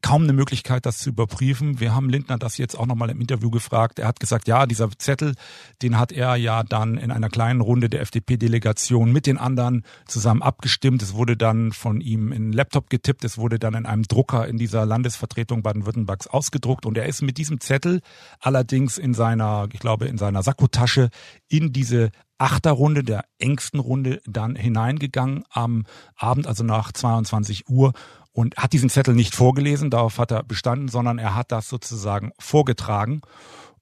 kaum 0.00 0.22
eine 0.22 0.32
Möglichkeit, 0.32 0.86
das 0.86 0.98
zu 0.98 1.10
überprüfen. 1.10 1.80
Wir 1.80 1.94
haben 1.94 2.08
Lindner 2.08 2.38
das 2.38 2.56
jetzt 2.56 2.78
auch 2.78 2.86
nochmal 2.86 3.10
im 3.10 3.20
Interview 3.20 3.50
gefragt. 3.50 3.98
Er 3.98 4.06
hat 4.06 4.20
gesagt, 4.20 4.48
ja, 4.48 4.66
dieser 4.66 4.88
Zettel, 4.96 5.34
den 5.82 5.98
hat 5.98 6.12
er 6.12 6.36
ja 6.36 6.62
dann 6.62 6.96
in 6.96 7.10
einer 7.10 7.28
kleinen 7.28 7.60
Runde 7.60 7.90
der 7.90 8.00
FDP-Delegation 8.02 9.12
mit 9.12 9.26
den 9.26 9.38
anderen 9.38 9.82
zusammen 10.06 10.42
abgestimmt. 10.42 11.02
Es 11.02 11.14
wurde 11.14 11.36
dann 11.36 11.72
von 11.72 12.00
ihm 12.00 12.30
in 12.30 12.44
einen 12.44 12.52
Laptop 12.52 12.90
getippt. 12.90 13.24
Es 13.24 13.38
wurde 13.38 13.58
dann 13.58 13.74
in 13.74 13.86
einem 13.86 14.04
Drucker 14.04 14.46
in 14.46 14.56
dieser 14.56 14.86
Landesvertretung 14.86 15.62
Baden-Württembergs 15.62 16.28
ausgedruckt. 16.28 16.86
Und 16.86 16.96
er 16.96 17.06
ist 17.06 17.22
mit 17.22 17.38
diesem 17.38 17.60
Zettel 17.60 18.00
allerdings 18.38 18.98
in 18.98 19.14
seiner, 19.14 19.68
ich 19.72 19.80
glaube, 19.80 20.06
in 20.06 20.18
seiner 20.18 20.42
Sakkotasche 20.42 21.10
in 21.48 21.72
diese 21.72 22.10
Achterrunde, 22.44 23.02
der 23.02 23.24
engsten 23.38 23.80
Runde, 23.80 24.20
dann 24.26 24.54
hineingegangen 24.54 25.44
am 25.48 25.86
Abend, 26.14 26.46
also 26.46 26.62
nach 26.62 26.92
22 26.92 27.70
Uhr 27.70 27.94
und 28.32 28.54
hat 28.58 28.74
diesen 28.74 28.90
Zettel 28.90 29.14
nicht 29.14 29.34
vorgelesen, 29.34 29.88
darauf 29.88 30.18
hat 30.18 30.30
er 30.30 30.42
bestanden, 30.42 30.88
sondern 30.88 31.18
er 31.18 31.34
hat 31.34 31.52
das 31.52 31.70
sozusagen 31.70 32.32
vorgetragen. 32.38 33.22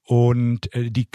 Und 0.05 0.73
äh, 0.77 0.93
die 0.93 1.09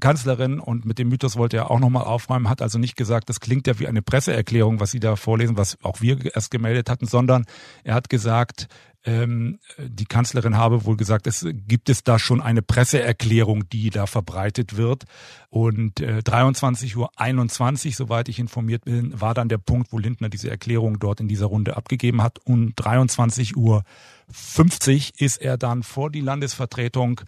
Kanzlerin, 0.00 0.58
und 0.58 0.86
mit 0.86 0.98
dem 0.98 1.08
Mythos 1.08 1.36
wollte 1.36 1.58
er 1.58 1.70
auch 1.70 1.80
nochmal 1.80 2.04
aufräumen, 2.04 2.48
hat 2.48 2.62
also 2.62 2.78
nicht 2.78 2.96
gesagt, 2.96 3.28
das 3.28 3.40
klingt 3.40 3.66
ja 3.66 3.78
wie 3.78 3.88
eine 3.88 4.00
Presseerklärung, 4.00 4.80
was 4.80 4.90
Sie 4.90 5.00
da 5.00 5.16
vorlesen, 5.16 5.58
was 5.58 5.76
auch 5.82 6.00
wir 6.00 6.34
erst 6.34 6.50
gemeldet 6.50 6.88
hatten, 6.88 7.06
sondern 7.06 7.44
er 7.84 7.94
hat 7.94 8.08
gesagt, 8.08 8.68
ähm, 9.06 9.60
die 9.78 10.04
Kanzlerin 10.04 10.56
habe 10.56 10.84
wohl 10.84 10.96
gesagt, 10.96 11.28
es 11.28 11.46
gibt 11.66 11.88
es 11.88 12.02
da 12.02 12.18
schon 12.18 12.40
eine 12.40 12.60
Presseerklärung, 12.60 13.68
die 13.68 13.90
da 13.90 14.06
verbreitet 14.06 14.76
wird. 14.76 15.04
Und 15.48 16.00
äh, 16.00 16.22
23 16.22 16.96
Uhr 16.96 17.10
21, 17.16 17.96
soweit 17.96 18.28
ich 18.28 18.40
informiert 18.40 18.84
bin, 18.84 19.18
war 19.18 19.32
dann 19.32 19.48
der 19.48 19.58
Punkt, 19.58 19.92
wo 19.92 19.98
Lindner 19.98 20.28
diese 20.28 20.50
Erklärung 20.50 20.98
dort 20.98 21.20
in 21.20 21.28
dieser 21.28 21.46
Runde 21.46 21.76
abgegeben 21.76 22.20
hat. 22.20 22.40
Und 22.44 22.74
23 22.76 23.56
Uhr 23.56 23.84
50 24.30 25.20
ist 25.20 25.36
er 25.36 25.56
dann 25.56 25.82
vor 25.82 26.10
die 26.10 26.20
Landesvertretung 26.20 27.20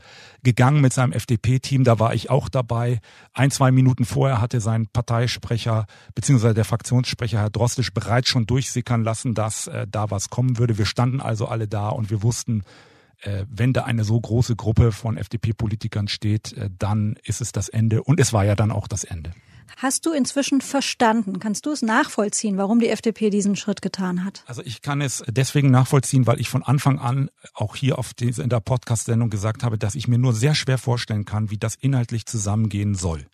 gegangen 0.43 0.81
mit 0.81 0.93
seinem 0.93 1.13
FDP-Team. 1.13 1.85
Da 1.85 1.99
war 1.99 2.15
ich 2.15 2.31
auch 2.31 2.49
dabei. 2.49 3.01
Ein, 3.33 3.51
zwei 3.51 3.71
Minuten 3.71 4.05
vorher 4.05 4.41
hatte 4.41 4.61
sein 4.61 4.89
Parteisprecher 4.89 5.87
beziehungsweise 6.15 6.55
der 6.55 6.65
Fraktionssprecher 6.65 7.39
Herr 7.39 7.51
Drostisch 7.51 7.93
bereits 7.93 8.29
schon 8.29 8.47
durchsickern 8.47 9.05
lassen, 9.05 9.35
dass 9.35 9.69
äh, 9.69 9.87
da 9.89 10.11
was 10.11 10.31
kommen 10.31 10.59
würde. 10.59 10.79
Wir 10.79 10.87
standen 10.87 11.21
also 11.21 11.47
alle 11.47 11.69
da 11.69 11.89
und 11.91 12.11
wir 12.11 12.23
wussten, 12.23 12.65
äh, 13.21 13.45
wenn 13.49 13.73
da 13.73 13.85
eine 13.85 14.05
so 14.05 14.21
große 14.21 14.57
Gruppe 14.57 14.93
von 14.93 15.17
FDP-Politikern 15.17 16.09
steht, 16.09 16.53
äh, 16.55 16.71
dann 16.79 17.17
ist 17.25 17.41
es 17.41 17.53
das 17.53 17.69
Ende. 17.69 18.03
Und 18.03 18.21
es 18.21 18.33
war 18.33 18.45
ja 18.45 18.55
dann 18.55 18.73
auch 18.73 18.89
das 18.89 19.05
Ende. 19.05 19.33
Hast 19.77 20.07
du 20.07 20.13
inzwischen 20.13 20.61
verstanden? 20.61 21.39
Kannst 21.39 21.67
du 21.67 21.73
es 21.73 21.83
nachvollziehen, 21.83 22.57
warum 22.57 22.81
die 22.81 22.89
FDP 22.89 23.31
diesen 23.31 23.57
Schritt 23.57 23.83
getan 23.83 24.25
hat? 24.25 24.43
Also 24.47 24.63
ich 24.63 24.83
kann 24.83 25.01
es 25.01 25.23
deswegen 25.29 25.71
nachvollziehen, 25.71 26.27
weil 26.27 26.41
ich 26.41 26.49
von 26.49 26.63
Anfang 26.63 26.99
an 26.99 27.31
auch 27.55 27.77
hier 27.77 27.99
auf 27.99 28.15
diese, 28.15 28.43
in 28.43 28.49
der 28.49 28.61
Podcast-Sendung 28.61 29.31
gesagt 29.31 29.63
habe, 29.63 29.79
dass 29.79 29.95
ich 29.95 30.09
mir 30.09 30.19
nur 30.19 30.33
sehr 30.33 30.55
schwer 30.55 30.79
vorstellen 30.79 31.25
kann, 31.25 31.51
wie 31.51 31.59
das 31.59 31.75
inhaltlich 31.75 32.27
zusammengehen 32.27 32.95
soll. 32.95 33.27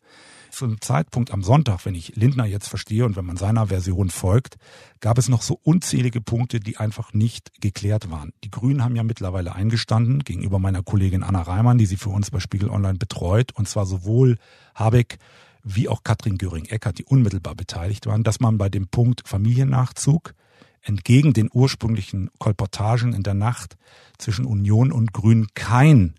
Zum 0.51 0.81
Zeitpunkt 0.81 1.33
am 1.33 1.43
Sonntag, 1.43 1.85
wenn 1.85 1.97
ich 1.97 2.15
Lindner 2.15 2.47
jetzt 2.47 2.69
verstehe 2.69 3.05
und 3.05 3.17
wenn 3.17 3.25
man 3.25 3.37
seiner 3.37 3.67
Version 3.67 4.09
folgt, 4.09 4.55
gab 5.01 5.19
es 5.19 5.29
noch 5.29 5.43
so 5.43 5.59
unzählige 5.65 6.21
Punkte, 6.21 6.61
die 6.61 6.77
einfach 6.77 7.13
nicht 7.13 7.61
geklärt 7.61 8.09
waren. 8.09 8.33
Die 8.45 8.53
Grünen 8.53 8.85
haben 8.85 8.95
ja 8.95 9.03
mittlerweile 9.03 9.57
eingestanden 9.57 10.21
gegenüber 10.21 10.61
meiner 10.61 10.85
Kollegin 10.85 11.25
Anna 11.25 11.43
Reimann, 11.43 11.79
die 11.79 11.87
sie 11.87 11.97
für 11.97 12.11
uns 12.11 12.31
bei 12.31 12.39
Spiegel 12.39 12.71
Online 12.71 12.99
betreut, 12.99 13.51
und 13.53 13.69
zwar 13.69 13.85
sowohl 13.85 14.39
Habeck 14.77 15.19
wie 15.65 15.89
auch 15.89 16.05
Katrin 16.05 16.39
Göring-Eckert, 16.39 16.99
die 16.99 17.05
unmittelbar 17.05 17.55
beteiligt 17.55 18.07
waren, 18.07 18.23
dass 18.23 18.39
man 18.39 18.59
bei 18.59 18.69
dem 18.69 18.87
Punkt 18.87 19.23
Familiennachzug 19.27 20.35
entgegen 20.83 21.33
den 21.33 21.49
ursprünglichen 21.53 22.31
Kolportagen 22.39 23.15
in 23.15 23.23
der 23.23 23.35
Nacht 23.35 23.77
zwischen 24.19 24.45
Union 24.45 24.93
und 24.93 25.13
Grün 25.15 25.49
kein 25.55 26.15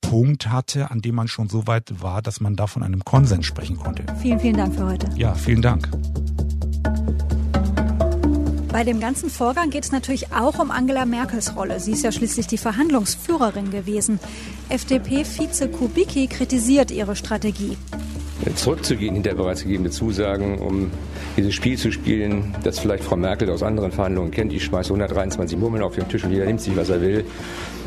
Punkt 0.00 0.48
hatte, 0.48 0.90
an 0.90 1.00
dem 1.00 1.14
man 1.14 1.28
schon 1.28 1.48
so 1.48 1.66
weit 1.66 2.02
war, 2.02 2.22
dass 2.22 2.40
man 2.40 2.56
da 2.56 2.66
von 2.66 2.82
einem 2.82 3.04
Konsens 3.04 3.46
sprechen 3.46 3.76
konnte. 3.76 4.04
Vielen, 4.20 4.40
vielen 4.40 4.56
Dank 4.56 4.74
für 4.74 4.86
heute. 4.86 5.08
Ja, 5.16 5.34
vielen 5.34 5.62
Dank. 5.62 5.88
Bei 8.72 8.84
dem 8.84 9.00
ganzen 9.00 9.28
Vorgang 9.28 9.68
geht 9.68 9.84
es 9.84 9.92
natürlich 9.92 10.32
auch 10.32 10.58
um 10.58 10.70
Angela 10.70 11.04
Merkels 11.04 11.56
Rolle. 11.56 11.78
Sie 11.78 11.92
ist 11.92 12.04
ja 12.04 12.10
schließlich 12.10 12.46
die 12.46 12.56
Verhandlungsführerin 12.56 13.70
gewesen. 13.70 14.18
FDP-Vize 14.70 15.68
Kubicki 15.68 16.26
kritisiert 16.26 16.90
ihre 16.90 17.14
Strategie 17.14 17.76
zurückzugehen 18.54 19.14
hinter 19.14 19.34
bereits 19.34 19.62
gegebene 19.62 19.90
Zusagen, 19.90 20.58
um 20.58 20.90
dieses 21.36 21.54
Spiel 21.54 21.78
zu 21.78 21.92
spielen, 21.92 22.54
das 22.62 22.78
vielleicht 22.78 23.04
Frau 23.04 23.16
Merkel 23.16 23.50
aus 23.50 23.62
anderen 23.62 23.92
Verhandlungen 23.92 24.30
kennt. 24.30 24.52
Ich 24.52 24.64
schmeiße 24.64 24.90
123 24.90 25.58
Murmeln 25.58 25.82
auf 25.82 25.94
den 25.94 26.08
Tisch 26.08 26.24
und 26.24 26.32
jeder 26.32 26.46
nimmt 26.46 26.60
sich, 26.60 26.76
was 26.76 26.88
er 26.88 27.00
will. 27.00 27.24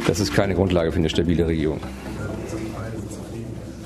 Das 0.07 0.19
ist 0.19 0.33
keine 0.33 0.55
Grundlage 0.55 0.91
für 0.91 0.99
eine 0.99 1.09
stabile 1.09 1.47
Regierung. 1.47 1.79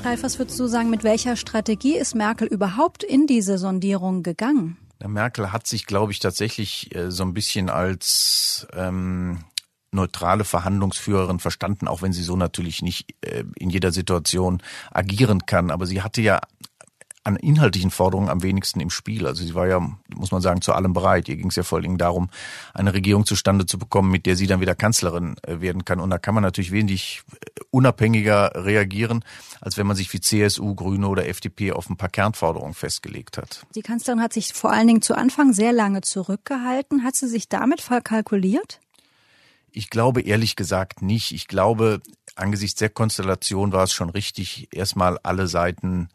Ralf, 0.03 0.23
was 0.23 0.39
würdest 0.39 0.59
du 0.59 0.67
sagen, 0.67 0.89
mit 0.89 1.03
welcher 1.03 1.35
Strategie 1.35 1.97
ist 1.97 2.15
Merkel 2.15 2.47
überhaupt 2.47 3.03
in 3.03 3.27
diese 3.27 3.57
Sondierung 3.57 4.23
gegangen? 4.23 4.77
Merkel 5.07 5.51
hat 5.51 5.65
sich, 5.65 5.85
glaube 5.85 6.11
ich, 6.11 6.19
tatsächlich 6.19 6.93
äh, 6.95 7.09
so 7.09 7.23
ein 7.23 7.33
bisschen 7.33 7.69
als 7.69 8.67
ähm, 8.75 9.39
neutrale 9.91 10.43
Verhandlungsführerin 10.43 11.39
verstanden, 11.39 11.87
auch 11.87 12.01
wenn 12.01 12.13
sie 12.13 12.23
so 12.23 12.35
natürlich 12.35 12.81
nicht 12.81 13.15
äh, 13.21 13.43
in 13.57 13.69
jeder 13.69 13.91
Situation 13.91 14.61
agieren 14.91 15.45
kann. 15.45 15.71
Aber 15.71 15.85
sie 15.85 16.01
hatte 16.01 16.21
ja 16.21 16.41
an 17.23 17.35
inhaltlichen 17.35 17.91
Forderungen 17.91 18.29
am 18.29 18.43
wenigsten 18.43 18.79
im 18.79 18.89
Spiel. 18.89 19.27
Also 19.27 19.43
sie 19.43 19.53
war 19.53 19.67
ja, 19.67 19.79
muss 20.15 20.31
man 20.31 20.41
sagen, 20.41 20.61
zu 20.61 20.73
allem 20.73 20.93
bereit. 20.93 21.27
Ihr 21.27 21.35
ging 21.35 21.49
es 21.49 21.55
ja 21.55 21.63
vor 21.63 21.77
allen 21.77 21.83
Dingen 21.83 21.97
darum, 21.97 22.29
eine 22.73 22.93
Regierung 22.93 23.25
zustande 23.25 23.65
zu 23.65 23.77
bekommen, 23.77 24.09
mit 24.09 24.25
der 24.25 24.35
sie 24.35 24.47
dann 24.47 24.61
wieder 24.61 24.75
Kanzlerin 24.75 25.35
äh, 25.43 25.59
werden 25.59 25.85
kann. 25.85 25.99
Und 25.99 26.09
da 26.09 26.17
kann 26.17 26.33
man 26.33 26.43
natürlich 26.43 26.71
wenig 26.71 27.21
äh, 27.31 27.61
unabhängiger 27.71 28.51
reagieren, 28.55 29.23
als 29.61 29.77
wenn 29.77 29.85
man 29.85 29.95
sich 29.95 30.11
wie 30.13 30.21
CSU, 30.21 30.75
Grüne 30.75 31.07
oder 31.07 31.27
FDP 31.27 31.71
auf 31.73 31.89
ein 31.89 31.97
paar 31.97 32.09
Kernforderungen 32.09 32.73
festgelegt 32.73 33.37
hat. 33.37 33.65
Die 33.75 33.81
Kanzlerin 33.81 34.21
hat 34.21 34.33
sich 34.33 34.53
vor 34.53 34.71
allen 34.71 34.87
Dingen 34.87 35.01
zu 35.01 35.15
Anfang 35.15 35.53
sehr 35.53 35.73
lange 35.73 36.01
zurückgehalten. 36.01 37.03
Hat 37.03 37.15
sie 37.15 37.27
sich 37.27 37.49
damit 37.49 37.81
verkalkuliert? 37.81 38.79
Ich 39.71 39.89
glaube 39.89 40.21
ehrlich 40.21 40.55
gesagt 40.55 41.01
nicht. 41.01 41.31
Ich 41.31 41.47
glaube, 41.47 42.01
angesichts 42.35 42.79
der 42.79 42.89
Konstellation 42.89 43.71
war 43.71 43.83
es 43.83 43.93
schon 43.93 44.09
richtig, 44.09 44.67
erstmal 44.73 45.17
alle 45.23 45.47
Seiten 45.47 46.09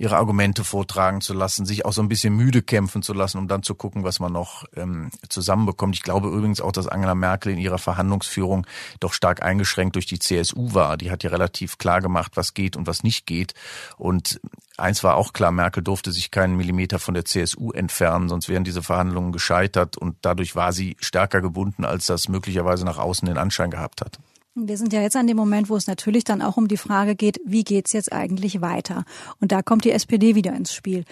ihre 0.00 0.16
Argumente 0.16 0.64
vortragen 0.64 1.20
zu 1.20 1.34
lassen, 1.34 1.66
sich 1.66 1.84
auch 1.84 1.92
so 1.92 2.00
ein 2.00 2.08
bisschen 2.08 2.34
müde 2.34 2.62
kämpfen 2.62 3.02
zu 3.02 3.12
lassen, 3.12 3.36
um 3.36 3.48
dann 3.48 3.62
zu 3.62 3.74
gucken, 3.74 4.02
was 4.02 4.18
man 4.18 4.32
noch 4.32 4.64
ähm, 4.74 5.10
zusammenbekommt. 5.28 5.94
Ich 5.94 6.02
glaube 6.02 6.28
übrigens 6.28 6.62
auch, 6.62 6.72
dass 6.72 6.88
Angela 6.88 7.14
Merkel 7.14 7.52
in 7.52 7.58
ihrer 7.58 7.76
Verhandlungsführung 7.76 8.66
doch 8.98 9.12
stark 9.12 9.42
eingeschränkt 9.42 9.96
durch 9.96 10.06
die 10.06 10.18
CSU 10.18 10.72
war. 10.72 10.96
Die 10.96 11.10
hat 11.10 11.22
ja 11.22 11.28
relativ 11.28 11.76
klar 11.76 12.00
gemacht, 12.00 12.32
was 12.34 12.54
geht 12.54 12.78
und 12.78 12.86
was 12.86 13.02
nicht 13.02 13.26
geht. 13.26 13.52
Und 13.98 14.40
eins 14.78 15.04
war 15.04 15.16
auch 15.16 15.34
klar, 15.34 15.52
Merkel 15.52 15.82
durfte 15.82 16.12
sich 16.12 16.30
keinen 16.30 16.56
Millimeter 16.56 16.98
von 16.98 17.12
der 17.12 17.26
CSU 17.26 17.70
entfernen, 17.70 18.30
sonst 18.30 18.48
wären 18.48 18.64
diese 18.64 18.82
Verhandlungen 18.82 19.32
gescheitert 19.32 19.98
und 19.98 20.16
dadurch 20.22 20.56
war 20.56 20.72
sie 20.72 20.96
stärker 21.00 21.42
gebunden, 21.42 21.84
als 21.84 22.06
das 22.06 22.26
möglicherweise 22.26 22.86
nach 22.86 22.96
außen 22.96 23.28
den 23.28 23.36
Anschein 23.36 23.70
gehabt 23.70 24.00
hat. 24.00 24.18
Wir 24.56 24.76
sind 24.76 24.92
ja 24.92 25.00
jetzt 25.00 25.14
an 25.14 25.28
dem 25.28 25.36
Moment, 25.36 25.68
wo 25.68 25.76
es 25.76 25.86
natürlich 25.86 26.24
dann 26.24 26.42
auch 26.42 26.56
um 26.56 26.66
die 26.66 26.76
Frage 26.76 27.14
geht, 27.14 27.40
wie 27.44 27.62
geht's 27.62 27.92
jetzt 27.92 28.12
eigentlich 28.12 28.60
weiter? 28.60 29.04
Und 29.40 29.52
da 29.52 29.62
kommt 29.62 29.84
die 29.84 29.92
SPD 29.92 30.34
wieder 30.34 30.52
ins 30.54 30.74
Spiel. 30.74 31.04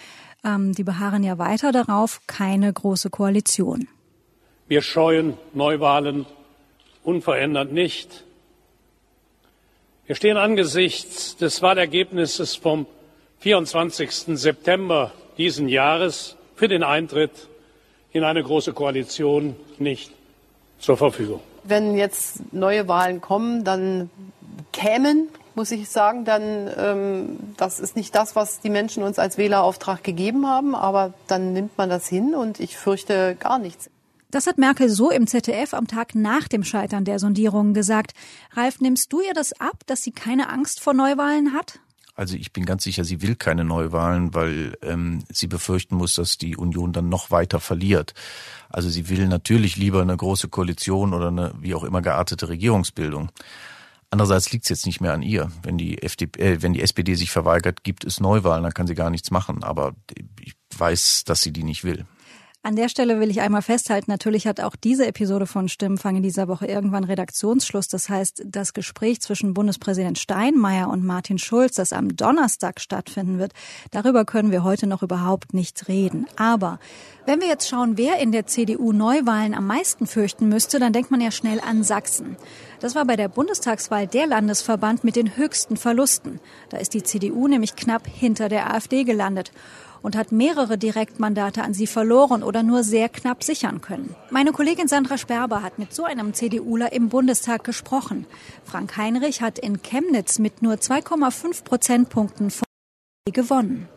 Ähm, 0.44 0.74
die 0.74 0.82
beharren 0.82 1.22
ja 1.22 1.38
weiter 1.38 1.70
darauf, 1.70 2.20
keine 2.26 2.72
große 2.72 3.10
Koalition. 3.10 3.86
Wir 4.66 4.82
scheuen 4.82 5.34
Neuwahlen 5.54 6.26
unverändert 7.04 7.72
nicht. 7.72 8.24
Wir 10.06 10.16
stehen 10.16 10.36
angesichts 10.36 11.36
des 11.36 11.62
Wahlergebnisses 11.62 12.56
vom 12.56 12.86
24. 13.38 14.36
September 14.36 15.12
diesen 15.36 15.68
Jahres 15.68 16.34
für 16.56 16.66
den 16.66 16.82
Eintritt 16.82 17.48
in 18.10 18.24
eine 18.24 18.42
große 18.42 18.72
Koalition 18.72 19.54
nicht 19.78 20.10
zur 20.80 20.96
Verfügung 20.96 21.40
wenn 21.68 21.96
jetzt 21.96 22.52
neue 22.52 22.88
Wahlen 22.88 23.20
kommen, 23.20 23.64
dann 23.64 24.10
kämen, 24.72 25.28
muss 25.54 25.70
ich 25.70 25.88
sagen, 25.88 26.24
dann 26.24 26.70
ähm, 26.76 27.38
das 27.56 27.80
ist 27.80 27.96
nicht 27.96 28.14
das, 28.14 28.36
was 28.36 28.60
die 28.60 28.70
Menschen 28.70 29.02
uns 29.02 29.18
als 29.18 29.38
Wählerauftrag 29.38 30.04
gegeben 30.04 30.46
haben, 30.46 30.74
aber 30.74 31.14
dann 31.26 31.52
nimmt 31.52 31.76
man 31.76 31.90
das 31.90 32.06
hin 32.08 32.34
und 32.34 32.60
ich 32.60 32.76
fürchte 32.76 33.36
gar 33.38 33.58
nichts. 33.58 33.90
Das 34.30 34.46
hat 34.46 34.58
Merkel 34.58 34.90
so 34.90 35.10
im 35.10 35.26
ZDF 35.26 35.72
am 35.72 35.86
Tag 35.86 36.14
nach 36.14 36.48
dem 36.48 36.62
Scheitern 36.62 37.04
der 37.04 37.18
Sondierungen 37.18 37.72
gesagt. 37.72 38.12
Ralf, 38.52 38.80
nimmst 38.80 39.12
du 39.12 39.20
ihr 39.22 39.32
das 39.32 39.58
ab, 39.58 39.84
dass 39.86 40.02
sie 40.02 40.12
keine 40.12 40.50
Angst 40.50 40.80
vor 40.80 40.92
Neuwahlen 40.92 41.54
hat? 41.54 41.80
Also 42.18 42.34
ich 42.34 42.52
bin 42.52 42.64
ganz 42.64 42.82
sicher, 42.82 43.04
sie 43.04 43.22
will 43.22 43.36
keine 43.36 43.64
Neuwahlen, 43.64 44.34
weil 44.34 44.76
ähm, 44.82 45.22
sie 45.32 45.46
befürchten 45.46 45.94
muss, 45.94 46.16
dass 46.16 46.36
die 46.36 46.56
Union 46.56 46.92
dann 46.92 47.08
noch 47.08 47.30
weiter 47.30 47.60
verliert. 47.60 48.12
Also 48.68 48.88
sie 48.90 49.08
will 49.08 49.28
natürlich 49.28 49.76
lieber 49.76 50.02
eine 50.02 50.16
große 50.16 50.48
Koalition 50.48 51.14
oder 51.14 51.28
eine 51.28 51.54
wie 51.60 51.76
auch 51.76 51.84
immer 51.84 52.02
geartete 52.02 52.48
Regierungsbildung. 52.48 53.30
Andererseits 54.10 54.50
liegt 54.50 54.64
es 54.64 54.68
jetzt 54.68 54.86
nicht 54.86 55.00
mehr 55.00 55.12
an 55.12 55.22
ihr. 55.22 55.52
Wenn 55.62 55.78
die 55.78 56.02
FDP, 56.02 56.40
äh, 56.40 56.60
wenn 56.60 56.72
die 56.72 56.82
SPD 56.82 57.14
sich 57.14 57.30
verweigert, 57.30 57.84
gibt 57.84 58.04
es 58.04 58.18
Neuwahlen, 58.18 58.64
dann 58.64 58.74
kann 58.74 58.88
sie 58.88 58.96
gar 58.96 59.10
nichts 59.10 59.30
machen. 59.30 59.62
Aber 59.62 59.94
ich 60.40 60.54
weiß, 60.76 61.22
dass 61.22 61.42
sie 61.42 61.52
die 61.52 61.62
nicht 61.62 61.84
will. 61.84 62.04
An 62.68 62.76
der 62.76 62.90
Stelle 62.90 63.18
will 63.18 63.30
ich 63.30 63.40
einmal 63.40 63.62
festhalten, 63.62 64.10
natürlich 64.10 64.46
hat 64.46 64.60
auch 64.60 64.76
diese 64.76 65.06
Episode 65.06 65.46
von 65.46 65.70
Stimmenfang 65.70 66.16
in 66.16 66.22
dieser 66.22 66.48
Woche 66.48 66.66
irgendwann 66.66 67.04
Redaktionsschluss. 67.04 67.88
Das 67.88 68.10
heißt, 68.10 68.42
das 68.44 68.74
Gespräch 68.74 69.22
zwischen 69.22 69.54
Bundespräsident 69.54 70.18
Steinmeier 70.18 70.90
und 70.90 71.02
Martin 71.02 71.38
Schulz, 71.38 71.76
das 71.76 71.94
am 71.94 72.14
Donnerstag 72.14 72.78
stattfinden 72.80 73.38
wird, 73.38 73.54
darüber 73.90 74.26
können 74.26 74.50
wir 74.50 74.64
heute 74.64 74.86
noch 74.86 75.02
überhaupt 75.02 75.54
nicht 75.54 75.88
reden. 75.88 76.26
Aber 76.36 76.78
wenn 77.24 77.40
wir 77.40 77.48
jetzt 77.48 77.70
schauen, 77.70 77.96
wer 77.96 78.18
in 78.18 78.32
der 78.32 78.46
CDU 78.46 78.92
Neuwahlen 78.92 79.54
am 79.54 79.66
meisten 79.66 80.06
fürchten 80.06 80.50
müsste, 80.50 80.78
dann 80.78 80.92
denkt 80.92 81.10
man 81.10 81.22
ja 81.22 81.30
schnell 81.30 81.60
an 81.60 81.84
Sachsen. 81.84 82.36
Das 82.80 82.94
war 82.94 83.06
bei 83.06 83.16
der 83.16 83.28
Bundestagswahl 83.28 84.06
der 84.06 84.26
Landesverband 84.26 85.04
mit 85.04 85.16
den 85.16 85.38
höchsten 85.38 85.78
Verlusten. 85.78 86.38
Da 86.68 86.76
ist 86.76 86.92
die 86.92 87.02
CDU 87.02 87.48
nämlich 87.48 87.76
knapp 87.76 88.06
hinter 88.06 88.50
der 88.50 88.74
AfD 88.74 89.04
gelandet 89.04 89.52
und 90.02 90.16
hat 90.16 90.32
mehrere 90.32 90.78
Direktmandate 90.78 91.62
an 91.62 91.74
sie 91.74 91.86
verloren 91.86 92.42
oder 92.42 92.62
nur 92.62 92.82
sehr 92.82 93.08
knapp 93.08 93.42
sichern 93.42 93.80
können. 93.80 94.14
Meine 94.30 94.52
Kollegin 94.52 94.88
Sandra 94.88 95.18
Sperber 95.18 95.62
hat 95.62 95.78
mit 95.78 95.92
so 95.92 96.04
einem 96.04 96.34
CDUler 96.34 96.92
im 96.92 97.08
Bundestag 97.08 97.64
gesprochen. 97.64 98.26
Frank 98.64 98.96
Heinrich 98.96 99.42
hat 99.42 99.58
in 99.58 99.82
Chemnitz 99.82 100.38
mit 100.38 100.62
nur 100.62 100.74
2,5 100.74 101.64
Prozentpunkten 101.64 102.50
von 102.50 102.64
gewonnen. 103.32 103.88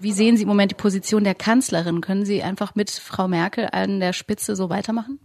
Wie 0.00 0.12
sehen 0.12 0.36
Sie 0.36 0.42
im 0.42 0.48
Moment 0.48 0.72
die 0.72 0.76
Position 0.76 1.22
der 1.22 1.34
Kanzlerin? 1.34 2.00
Können 2.00 2.24
Sie 2.24 2.42
einfach 2.42 2.74
mit 2.74 2.90
Frau 2.90 3.28
Merkel 3.28 3.68
an 3.70 4.00
der 4.00 4.12
Spitze 4.12 4.56
so 4.56 4.68
weitermachen? 4.68 5.20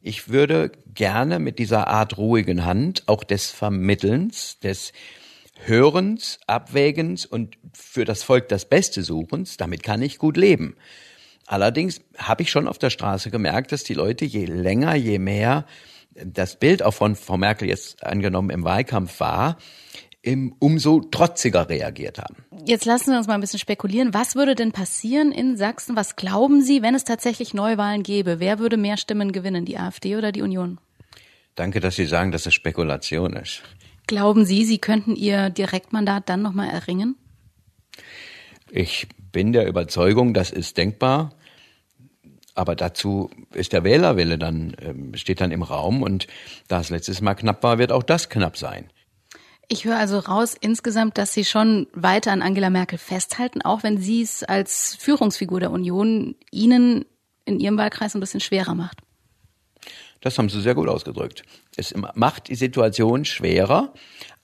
Ich 0.00 0.28
würde 0.28 0.72
gerne 0.86 1.38
mit 1.38 1.58
dieser 1.58 1.88
Art 1.88 2.16
ruhigen 2.16 2.64
Hand, 2.64 3.02
auch 3.06 3.24
des 3.24 3.50
Vermittelns, 3.50 4.58
des 4.60 4.92
Hörens, 5.64 6.38
Abwägens 6.46 7.26
und 7.26 7.58
für 7.72 8.04
das 8.04 8.22
Volk 8.22 8.48
das 8.48 8.68
Beste 8.68 9.02
Suchens, 9.02 9.56
damit 9.56 9.82
kann 9.82 10.02
ich 10.02 10.18
gut 10.18 10.36
leben. 10.36 10.76
Allerdings 11.46 12.00
habe 12.16 12.42
ich 12.42 12.50
schon 12.50 12.68
auf 12.68 12.78
der 12.78 12.90
Straße 12.90 13.30
gemerkt, 13.30 13.72
dass 13.72 13.82
die 13.82 13.94
Leute 13.94 14.24
je 14.24 14.44
länger, 14.44 14.94
je 14.94 15.18
mehr 15.18 15.66
das 16.14 16.56
Bild 16.58 16.82
auch 16.82 16.94
von 16.94 17.16
Frau 17.16 17.36
Merkel 17.36 17.68
jetzt 17.68 18.04
angenommen 18.04 18.50
im 18.50 18.64
Wahlkampf 18.64 19.20
war, 19.20 19.56
umso 20.58 21.00
trotziger 21.00 21.68
reagiert 21.68 22.18
haben. 22.18 22.44
Jetzt 22.66 22.84
lassen 22.84 23.12
wir 23.12 23.18
uns 23.18 23.28
mal 23.28 23.34
ein 23.34 23.40
bisschen 23.40 23.60
spekulieren. 23.60 24.12
Was 24.12 24.34
würde 24.34 24.54
denn 24.54 24.72
passieren 24.72 25.32
in 25.32 25.56
Sachsen? 25.56 25.96
Was 25.96 26.16
glauben 26.16 26.60
Sie, 26.60 26.82
wenn 26.82 26.94
es 26.94 27.04
tatsächlich 27.04 27.54
Neuwahlen 27.54 28.02
gäbe? 28.02 28.40
Wer 28.40 28.58
würde 28.58 28.76
mehr 28.76 28.96
Stimmen 28.96 29.32
gewinnen, 29.32 29.64
die 29.64 29.78
AfD 29.78 30.16
oder 30.16 30.32
die 30.32 30.42
Union? 30.42 30.78
Danke, 31.54 31.80
dass 31.80 31.96
Sie 31.96 32.04
sagen, 32.04 32.30
dass 32.30 32.46
es 32.46 32.54
Spekulation 32.54 33.34
ist. 33.34 33.62
Glauben 34.08 34.46
Sie, 34.46 34.64
Sie 34.64 34.78
könnten 34.78 35.14
Ihr 35.14 35.50
Direktmandat 35.50 36.30
dann 36.30 36.40
nochmal 36.40 36.70
erringen? 36.70 37.14
Ich 38.70 39.06
bin 39.32 39.52
der 39.52 39.68
Überzeugung, 39.68 40.32
das 40.32 40.50
ist 40.50 40.78
denkbar. 40.78 41.34
Aber 42.54 42.74
dazu 42.74 43.30
ist 43.52 43.74
der 43.74 43.84
Wählerwille 43.84 44.38
dann, 44.38 44.74
ähm, 44.80 45.14
steht 45.14 45.42
dann 45.42 45.52
im 45.52 45.62
Raum 45.62 46.02
und 46.02 46.26
da 46.68 46.80
es 46.80 46.88
letztes 46.88 47.20
Mal 47.20 47.34
knapp 47.34 47.62
war, 47.62 47.78
wird 47.78 47.92
auch 47.92 48.02
das 48.02 48.30
knapp 48.30 48.56
sein. 48.56 48.90
Ich 49.68 49.84
höre 49.84 49.98
also 49.98 50.18
raus 50.18 50.56
insgesamt, 50.58 51.18
dass 51.18 51.34
Sie 51.34 51.44
schon 51.44 51.86
weiter 51.92 52.32
an 52.32 52.40
Angela 52.40 52.70
Merkel 52.70 52.96
festhalten, 52.98 53.60
auch 53.60 53.82
wenn 53.82 53.98
sie 53.98 54.22
es 54.22 54.42
als 54.42 54.96
Führungsfigur 54.98 55.60
der 55.60 55.70
Union 55.70 56.34
Ihnen 56.50 57.04
in 57.44 57.60
Ihrem 57.60 57.76
Wahlkreis 57.76 58.14
ein 58.14 58.20
bisschen 58.20 58.40
schwerer 58.40 58.74
macht. 58.74 59.02
Das 60.20 60.36
haben 60.38 60.48
Sie 60.48 60.60
sehr 60.60 60.74
gut 60.74 60.88
ausgedrückt. 60.88 61.42
Es 61.76 61.94
macht 62.14 62.48
die 62.48 62.56
Situation 62.56 63.24
schwerer, 63.24 63.92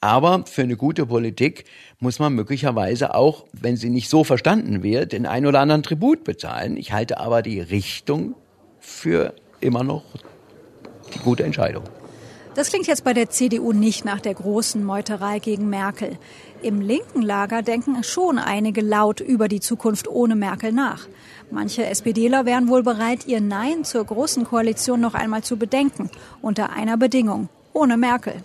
aber 0.00 0.45
für 0.47 0.62
eine 0.62 0.76
gute 0.76 1.07
Politik 1.07 1.64
muss 1.99 2.19
man 2.19 2.35
möglicherweise 2.35 3.14
auch, 3.14 3.47
wenn 3.52 3.76
sie 3.76 3.90
nicht 3.90 4.09
so 4.09 4.23
verstanden 4.23 4.83
wird, 4.83 5.12
den 5.12 5.26
ein 5.26 5.47
oder 5.47 5.61
anderen 5.61 5.83
Tribut 5.83 6.23
bezahlen. 6.23 6.76
Ich 6.76 6.93
halte 6.93 7.19
aber 7.19 7.43
die 7.43 7.61
Richtung 7.61 8.35
für 8.78 9.35
immer 9.61 9.83
noch 9.83 10.04
die 11.14 11.19
gute 11.21 11.43
Entscheidung. 11.43 11.85
Das 12.54 12.69
klingt 12.69 12.87
jetzt 12.87 13.02
bei 13.02 13.14
der 13.14 13.31
CDU 13.31 13.73
nicht 13.73 14.04
nach 14.04 14.21
der 14.21 14.35
großen 14.35 14.85
Meuterei 14.85 15.40
gegen 15.40 15.69
Merkel. 15.71 16.19
Im 16.64 16.80
linken 16.80 17.21
Lager 17.21 17.61
denken 17.61 18.02
schon 18.02 18.38
einige 18.38 18.80
laut 18.80 19.21
über 19.21 19.49
die 19.49 19.61
Zukunft 19.61 20.09
ohne 20.09 20.35
Merkel 20.35 20.73
nach. 20.73 21.06
Manche 21.50 21.85
SPDler 21.85 22.47
wären 22.47 22.68
wohl 22.68 22.83
bereit, 22.83 23.26
ihr 23.26 23.42
Nein 23.42 23.85
zur 23.85 24.02
großen 24.02 24.44
Koalition 24.44 24.99
noch 24.99 25.12
einmal 25.12 25.44
zu 25.44 25.59
bedenken, 25.59 26.09
unter 26.40 26.71
einer 26.71 26.97
Bedingung, 26.97 27.50
ohne 27.75 27.99
Merkel. 27.99 28.37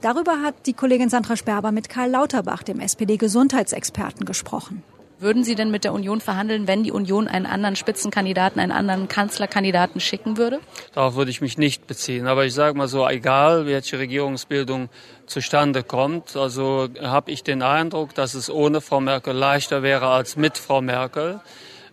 Darüber 0.00 0.42
hat 0.42 0.54
die 0.66 0.74
Kollegin 0.74 1.08
Sandra 1.08 1.34
Sperber 1.34 1.72
mit 1.72 1.88
Karl 1.88 2.10
Lauterbach, 2.10 2.62
dem 2.62 2.78
SPD-Gesundheitsexperten, 2.78 4.24
gesprochen. 4.24 4.84
Würden 5.18 5.44
Sie 5.44 5.54
denn 5.54 5.70
mit 5.70 5.84
der 5.84 5.92
Union 5.92 6.20
verhandeln, 6.20 6.66
wenn 6.66 6.82
die 6.82 6.92
Union 6.92 7.26
einen 7.26 7.46
anderen 7.46 7.76
Spitzenkandidaten, 7.76 8.60
einen 8.60 8.72
anderen 8.72 9.08
Kanzlerkandidaten 9.08 10.00
schicken 10.00 10.36
würde? 10.36 10.60
Darauf 10.92 11.14
würde 11.14 11.30
ich 11.30 11.40
mich 11.40 11.56
nicht 11.56 11.86
beziehen. 11.86 12.26
Aber 12.26 12.44
ich 12.44 12.52
sage 12.54 12.76
mal 12.76 12.88
so, 12.88 13.08
egal 13.08 13.66
welche 13.66 13.98
Regierungsbildung 13.98 14.88
zustande 15.26 15.82
kommt, 15.82 16.36
also 16.36 16.88
habe 17.00 17.30
ich 17.30 17.42
den 17.42 17.62
Eindruck, 17.62 18.14
dass 18.14 18.34
es 18.34 18.50
ohne 18.50 18.80
Frau 18.80 19.00
Merkel 19.00 19.34
leichter 19.34 19.82
wäre 19.82 20.08
als 20.08 20.36
mit 20.36 20.58
Frau 20.58 20.80
Merkel 20.82 21.40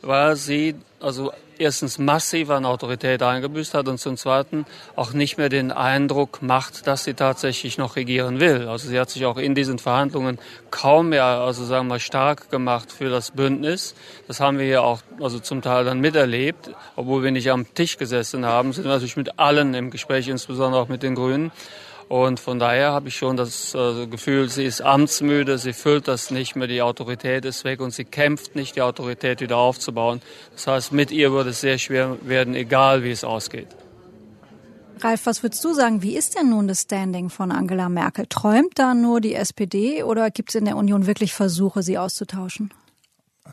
weil 0.03 0.35
sie 0.35 0.75
also 0.99 1.31
erstens 1.59 1.97
massiv 1.97 2.49
an 2.49 2.65
Autorität 2.65 3.21
eingebüßt 3.21 3.73
hat 3.73 3.87
und 3.87 3.97
zum 3.99 4.17
Zweiten 4.17 4.65
auch 4.95 5.13
nicht 5.13 5.37
mehr 5.37 5.49
den 5.49 5.71
Eindruck 5.71 6.41
macht, 6.41 6.87
dass 6.87 7.03
sie 7.03 7.13
tatsächlich 7.13 7.77
noch 7.77 7.95
regieren 7.95 8.39
will. 8.39 8.67
Also 8.67 8.89
sie 8.89 8.99
hat 8.99 9.09
sich 9.09 9.25
auch 9.25 9.37
in 9.37 9.55
diesen 9.55 9.79
Verhandlungen 9.79 10.39
kaum 10.71 11.09
mehr, 11.09 11.25
also 11.25 11.65
sagen 11.65 11.87
wir 11.87 11.99
stark 11.99 12.49
gemacht 12.49 12.91
für 12.91 13.09
das 13.09 13.31
Bündnis. 13.31 13.95
Das 14.27 14.39
haben 14.39 14.59
wir 14.59 14.67
ja 14.67 14.81
auch 14.81 15.01
also 15.19 15.39
zum 15.39 15.61
Teil 15.61 15.85
dann 15.85 15.99
miterlebt, 15.99 16.71
obwohl 16.95 17.23
wir 17.23 17.31
nicht 17.31 17.51
am 17.51 17.73
Tisch 17.73 17.97
gesessen 17.97 18.45
haben, 18.45 18.73
sind 18.73 18.85
natürlich 18.85 19.17
mit 19.17 19.39
allen 19.39 19.73
im 19.73 19.91
Gespräch, 19.91 20.27
insbesondere 20.27 20.81
auch 20.81 20.87
mit 20.87 21.03
den 21.03 21.15
Grünen. 21.15 21.51
Und 22.09 22.39
von 22.39 22.59
daher 22.59 22.91
habe 22.91 23.07
ich 23.07 23.15
schon 23.15 23.37
das 23.37 23.73
äh, 23.73 24.07
Gefühl, 24.07 24.49
sie 24.49 24.65
ist 24.65 24.81
amtsmüde, 24.81 25.57
sie 25.57 25.73
füllt 25.73 26.07
das 26.07 26.31
nicht 26.31 26.55
mehr, 26.55 26.67
die 26.67 26.81
Autorität 26.81 27.45
ist 27.45 27.63
weg 27.63 27.79
und 27.79 27.91
sie 27.91 28.05
kämpft 28.05 28.55
nicht, 28.55 28.75
die 28.75 28.81
Autorität 28.81 29.41
wieder 29.41 29.57
aufzubauen. 29.57 30.21
Das 30.53 30.67
heißt, 30.67 30.91
mit 30.91 31.11
ihr 31.11 31.31
würde 31.31 31.51
es 31.51 31.61
sehr 31.61 31.77
schwer 31.77 32.17
werden, 32.21 32.55
egal 32.55 33.03
wie 33.03 33.11
es 33.11 33.23
ausgeht. 33.23 33.67
Ralf, 34.99 35.25
was 35.25 35.43
würdest 35.43 35.63
du 35.65 35.73
sagen, 35.73 36.01
wie 36.01 36.15
ist 36.15 36.37
denn 36.37 36.49
nun 36.49 36.67
das 36.67 36.83
Standing 36.83 37.29
von 37.29 37.51
Angela 37.51 37.89
Merkel? 37.89 38.25
Träumt 38.27 38.79
da 38.79 38.93
nur 38.93 39.19
die 39.19 39.33
SPD 39.33 40.03
oder 40.03 40.29
gibt 40.31 40.49
es 40.49 40.55
in 40.55 40.65
der 40.65 40.77
Union 40.77 41.07
wirklich 41.07 41.33
Versuche, 41.33 41.83
sie 41.83 41.97
auszutauschen? 41.97 42.71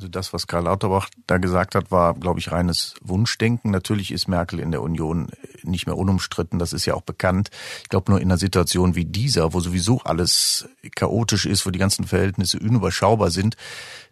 Also 0.01 0.09
das, 0.09 0.33
was 0.33 0.47
Karl 0.47 0.65
Lauterbach 0.65 1.11
da 1.27 1.37
gesagt 1.37 1.75
hat, 1.75 1.91
war, 1.91 2.15
glaube 2.15 2.41
ich, 2.41 2.51
reines 2.51 2.95
Wunschdenken. 3.03 3.71
Natürlich 3.71 4.13
ist 4.13 4.29
Merkel 4.29 4.59
in 4.59 4.71
der 4.71 4.81
Union 4.81 5.29
nicht 5.63 5.87
mehr 5.87 5.99
unumstritten, 5.99 6.59
das 6.59 6.73
ist 6.73 6.87
ja 6.87 6.95
auch 6.95 7.03
bekannt. 7.03 7.51
Ich 7.83 7.91
glaube 7.91 8.11
nur 8.11 8.19
in 8.19 8.29
einer 8.29 8.39
Situation 8.39 8.95
wie 8.95 9.05
dieser, 9.05 9.53
wo 9.53 9.61
sowieso 9.61 10.01
alles 10.01 10.71
chaotisch 10.97 11.45
ist, 11.45 11.67
wo 11.67 11.71
die 11.71 11.79
ganzen 11.79 12.07
Verhältnisse 12.07 12.59
unüberschaubar 12.59 13.31
sind, 13.31 13.57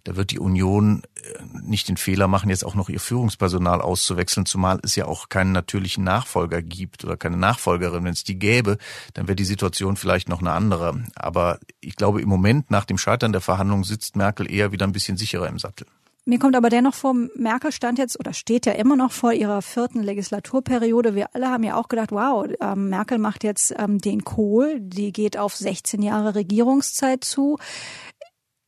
da 0.09 0.17
wird 0.17 0.31
die 0.31 0.39
Union 0.39 1.03
äh, 1.17 1.39
nicht 1.63 1.87
den 1.87 1.99
Fehler 1.99 2.29
machen, 2.29 2.49
jetzt 2.49 2.65
auch 2.65 2.75
noch 2.75 2.89
ihr 2.89 2.99
Führungspersonal 2.99 3.83
auszuwechseln, 3.83 4.47
zumal 4.47 4.81
es 4.83 4.97
ja 4.97 5.05
auch 5.05 5.29
keinen 5.29 5.53
natürlichen 5.53 6.03
Nachfolger 6.03 6.63
gibt 6.63 7.05
oder 7.05 7.19
keine 7.19 7.37
Nachfolgerin. 7.37 8.05
Wenn 8.05 8.15
es 8.15 8.25
die 8.25 8.39
gäbe, 8.39 8.79
dann 9.13 9.29
wäre 9.29 9.37
die 9.37 9.45
Situation 9.45 9.97
vielleicht 9.97 10.31
noch 10.31 10.41
eine 10.41 10.53
andere. 10.53 11.05
Aber 11.15 11.59
ich 11.81 11.97
glaube, 11.97 12.23
im 12.23 12.29
Moment 12.31 12.71
nach 12.71 12.87
dem 12.87 12.97
Scheitern 12.97 13.33
der 13.33 13.43
Verhandlungen 13.43 13.85
sitzt 13.85 14.17
Merkel 14.17 14.51
eher 14.51 14.73
wieder 14.73 14.87
ein 14.87 14.93
bisschen 14.93 15.19
sicherer 15.19 15.47
im 15.47 15.59
Sattel. 15.59 15.87
Mir 16.29 16.39
kommt 16.39 16.57
aber 16.57 16.69
dennoch 16.69 16.95
vor, 16.95 17.15
Merkel 17.37 17.73
stand 17.73 17.99
jetzt 17.99 18.21
oder 18.21 18.35
steht 18.35 18.67
ja 18.67 18.73
immer 18.73 18.97
noch 18.97 19.13
vor 19.13 19.33
ihrer 19.33 19.63
vierten 19.63 20.03
Legislaturperiode. 20.03 21.15
Wir 21.15 21.35
alle 21.35 21.49
haben 21.49 21.65
ja 21.65 21.75
auch 21.75 21.89
gedacht, 21.89 22.13
wow, 22.13 22.47
ähm, 22.61 22.91
Merkel 22.91 23.17
macht 23.17 23.45
jetzt 23.45 23.75
ähm, 23.79 23.99
den 23.99 24.25
Kohl, 24.25 24.79
die 24.79 25.11
geht 25.13 25.39
auf 25.39 25.55
16 25.55 26.03
Jahre 26.03 26.35
Regierungszeit 26.35 27.25
zu. 27.25 27.57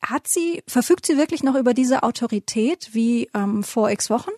Hat 0.02 0.26
sie, 0.26 0.62
verfügt 0.66 1.06
sie 1.06 1.16
wirklich 1.16 1.42
noch 1.42 1.54
über 1.54 1.74
diese 1.74 2.02
Autorität 2.02 2.90
wie 2.92 3.28
ähm, 3.34 3.62
vor 3.62 3.90
x 3.90 4.08
Wochen? 4.08 4.30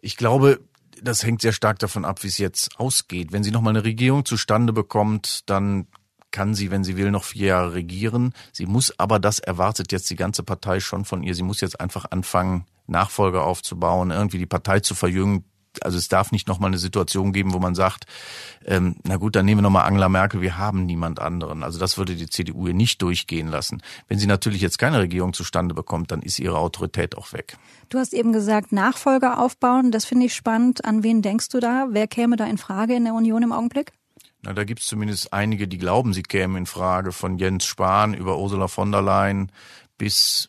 Ich 0.00 0.16
glaube, 0.16 0.60
das 1.02 1.24
hängt 1.24 1.42
sehr 1.42 1.52
stark 1.52 1.78
davon 1.78 2.04
ab, 2.04 2.22
wie 2.22 2.28
es 2.28 2.38
jetzt 2.38 2.78
ausgeht. 2.78 3.32
Wenn 3.32 3.42
sie 3.42 3.50
noch 3.50 3.60
mal 3.60 3.70
eine 3.70 3.84
Regierung 3.84 4.24
zustande 4.24 4.72
bekommt, 4.72 5.42
dann 5.46 5.86
kann 6.30 6.54
sie, 6.54 6.70
wenn 6.70 6.84
sie 6.84 6.96
will, 6.96 7.10
noch 7.10 7.24
vier 7.24 7.48
Jahre 7.48 7.74
regieren. 7.74 8.34
Sie 8.52 8.66
muss 8.66 8.98
aber, 8.98 9.18
das 9.18 9.38
erwartet 9.38 9.92
jetzt 9.92 10.10
die 10.10 10.16
ganze 10.16 10.42
Partei 10.42 10.80
schon 10.80 11.04
von 11.04 11.22
ihr. 11.22 11.34
Sie 11.34 11.44
muss 11.44 11.60
jetzt 11.60 11.80
einfach 11.80 12.06
anfangen, 12.10 12.66
Nachfolger 12.86 13.44
aufzubauen, 13.44 14.10
irgendwie 14.10 14.38
die 14.38 14.46
Partei 14.46 14.80
zu 14.80 14.94
verjüngen, 14.94 15.44
also 15.82 15.98
es 15.98 16.08
darf 16.08 16.32
nicht 16.32 16.48
nochmal 16.48 16.68
eine 16.68 16.78
Situation 16.78 17.32
geben, 17.32 17.52
wo 17.52 17.58
man 17.58 17.74
sagt, 17.74 18.04
ähm, 18.64 18.96
na 19.04 19.16
gut, 19.16 19.36
dann 19.36 19.46
nehmen 19.46 19.58
wir 19.58 19.62
nochmal 19.62 19.86
Angela 19.86 20.08
Merkel, 20.08 20.40
wir 20.40 20.58
haben 20.58 20.86
niemand 20.86 21.20
anderen. 21.20 21.62
Also 21.62 21.78
das 21.78 21.98
würde 21.98 22.14
die 22.14 22.28
CDU 22.28 22.66
hier 22.66 22.74
nicht 22.74 23.02
durchgehen 23.02 23.48
lassen. 23.48 23.82
Wenn 24.08 24.18
sie 24.18 24.26
natürlich 24.26 24.60
jetzt 24.60 24.78
keine 24.78 24.98
Regierung 24.98 25.32
zustande 25.32 25.74
bekommt, 25.74 26.10
dann 26.10 26.22
ist 26.22 26.38
ihre 26.38 26.58
Autorität 26.58 27.16
auch 27.16 27.32
weg. 27.32 27.56
Du 27.88 27.98
hast 27.98 28.14
eben 28.14 28.32
gesagt, 28.32 28.72
Nachfolger 28.72 29.38
aufbauen, 29.38 29.90
das 29.90 30.04
finde 30.04 30.26
ich 30.26 30.34
spannend. 30.34 30.84
An 30.84 31.02
wen 31.02 31.22
denkst 31.22 31.48
du 31.48 31.60
da? 31.60 31.88
Wer 31.90 32.06
käme 32.06 32.36
da 32.36 32.46
in 32.46 32.58
Frage 32.58 32.94
in 32.94 33.04
der 33.04 33.14
Union 33.14 33.42
im 33.42 33.52
Augenblick? 33.52 33.92
Na, 34.42 34.52
da 34.52 34.64
gibt's 34.64 34.86
zumindest 34.86 35.32
einige, 35.32 35.66
die 35.66 35.78
glauben, 35.78 36.12
sie 36.12 36.22
kämen 36.22 36.56
in 36.56 36.66
Frage, 36.66 37.12
von 37.12 37.38
Jens 37.38 37.64
Spahn 37.64 38.12
über 38.12 38.38
Ursula 38.38 38.68
von 38.68 38.92
der 38.92 39.00
Leyen 39.00 39.50
bis 39.96 40.48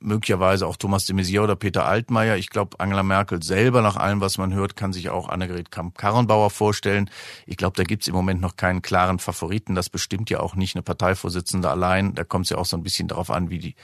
möglicherweise 0.00 0.66
auch 0.66 0.76
Thomas 0.76 1.06
de 1.06 1.16
Maizière 1.16 1.42
oder 1.42 1.56
Peter 1.56 1.86
Altmaier. 1.86 2.36
Ich 2.36 2.50
glaube, 2.50 2.78
Angela 2.80 3.02
Merkel 3.02 3.42
selber, 3.42 3.82
nach 3.82 3.96
allem, 3.96 4.20
was 4.20 4.38
man 4.38 4.54
hört, 4.54 4.76
kann 4.76 4.92
sich 4.92 5.10
auch 5.10 5.28
Annegret 5.28 5.70
Kramp-Karrenbauer 5.70 6.50
vorstellen. 6.50 7.10
Ich 7.46 7.56
glaube, 7.56 7.76
da 7.76 7.84
gibt's 7.84 8.08
im 8.08 8.14
Moment 8.14 8.40
noch 8.40 8.56
keinen 8.56 8.82
klaren 8.82 9.18
Favoriten. 9.18 9.74
Das 9.74 9.88
bestimmt 9.88 10.30
ja 10.30 10.40
auch 10.40 10.54
nicht 10.54 10.76
eine 10.76 10.82
Parteivorsitzende 10.82 11.70
allein. 11.70 12.14
Da 12.14 12.24
kommt 12.24 12.46
es 12.46 12.50
ja 12.50 12.58
auch 12.58 12.66
so 12.66 12.76
ein 12.76 12.82
bisschen 12.82 13.08
darauf 13.08 13.30
an, 13.30 13.50
wie 13.50 13.58
die, 13.58 13.74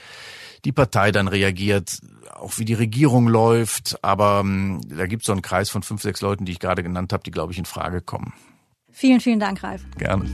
die 0.63 0.71
Partei 0.71 1.11
dann 1.11 1.27
reagiert, 1.27 1.99
auch 2.33 2.57
wie 2.57 2.65
die 2.65 2.73
Regierung 2.73 3.27
läuft. 3.27 4.03
Aber 4.03 4.41
ähm, 4.43 4.81
da 4.87 5.07
gibt's 5.07 5.27
so 5.27 5.31
einen 5.31 5.41
Kreis 5.41 5.69
von 5.69 5.83
fünf, 5.83 6.01
sechs 6.01 6.21
Leuten, 6.21 6.45
die 6.45 6.51
ich 6.51 6.59
gerade 6.59 6.83
genannt 6.83 7.13
habe, 7.13 7.23
die, 7.23 7.31
glaube 7.31 7.53
ich, 7.53 7.59
in 7.59 7.65
Frage 7.65 8.01
kommen. 8.01 8.33
Vielen, 8.91 9.19
vielen 9.19 9.39
Dank, 9.39 9.61
Ralf. 9.61 9.81
Gerne. 9.97 10.25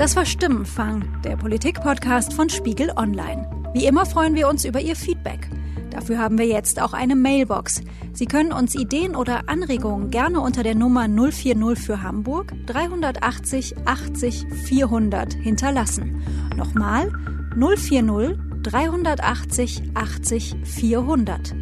Das 0.00 0.16
war 0.16 0.24
Stimmenfang, 0.24 1.20
der 1.24 1.36
Politik-Podcast 1.36 2.32
von 2.32 2.48
Spiegel 2.48 2.90
Online. 2.96 3.46
Wie 3.74 3.84
immer 3.84 4.06
freuen 4.06 4.34
wir 4.34 4.48
uns 4.48 4.64
über 4.64 4.80
Ihr 4.80 4.96
Feedback. 4.96 5.50
Dafür 5.90 6.16
haben 6.16 6.38
wir 6.38 6.46
jetzt 6.46 6.80
auch 6.80 6.94
eine 6.94 7.14
Mailbox. 7.14 7.82
Sie 8.14 8.24
können 8.24 8.50
uns 8.50 8.74
Ideen 8.74 9.14
oder 9.14 9.50
Anregungen 9.50 10.08
gerne 10.08 10.40
unter 10.40 10.62
der 10.62 10.74
Nummer 10.74 11.06
040 11.06 11.78
für 11.78 12.02
Hamburg 12.02 12.54
380 12.64 13.74
80 13.84 14.46
400 14.64 15.34
hinterlassen. 15.34 16.22
Nochmal 16.56 17.12
040 17.54 18.38
380 18.62 19.82
80 19.92 20.56
400. 20.64 21.54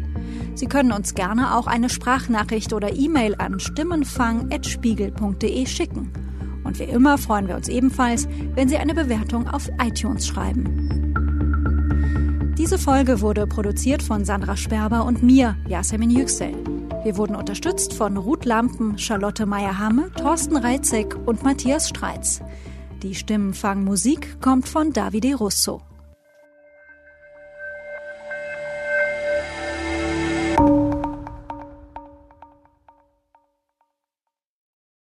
Sie 0.55 0.67
können 0.67 0.93
uns 0.93 1.13
gerne 1.13 1.57
auch 1.57 1.67
eine 1.67 1.89
Sprachnachricht 1.89 2.71
oder 2.71 2.95
E-Mail 2.95 3.35
an 3.37 3.59
stimmenfang.spiegel.de 3.59 5.65
schicken. 5.65 6.28
Und 6.69 6.77
wie 6.77 6.83
immer 6.83 7.17
freuen 7.17 7.47
wir 7.47 7.55
uns 7.55 7.67
ebenfalls, 7.67 8.27
wenn 8.53 8.69
Sie 8.69 8.77
eine 8.77 8.93
Bewertung 8.93 9.47
auf 9.47 9.71
iTunes 9.83 10.27
schreiben. 10.27 11.15
Diese 12.59 12.77
Folge 12.77 13.21
wurde 13.21 13.47
produziert 13.47 14.03
von 14.03 14.23
Sandra 14.23 14.55
Sperber 14.55 15.03
und 15.03 15.23
mir, 15.23 15.57
Yasemin 15.67 16.11
Yüksel. 16.11 16.53
Wir 17.03 17.17
wurden 17.17 17.35
unterstützt 17.35 17.95
von 17.95 18.17
Ruth 18.17 18.45
Lampen, 18.45 18.99
Charlotte 18.99 19.47
Meyer-Hamme, 19.47 20.11
Thorsten 20.11 20.57
Reitzek 20.57 21.17
und 21.25 21.41
Matthias 21.43 21.89
Streitz. 21.89 22.39
Die 23.01 23.15
Stimmenfangmusik 23.15 24.39
kommt 24.39 24.69
von 24.69 24.93
Davide 24.93 25.33
Russo. 25.33 25.81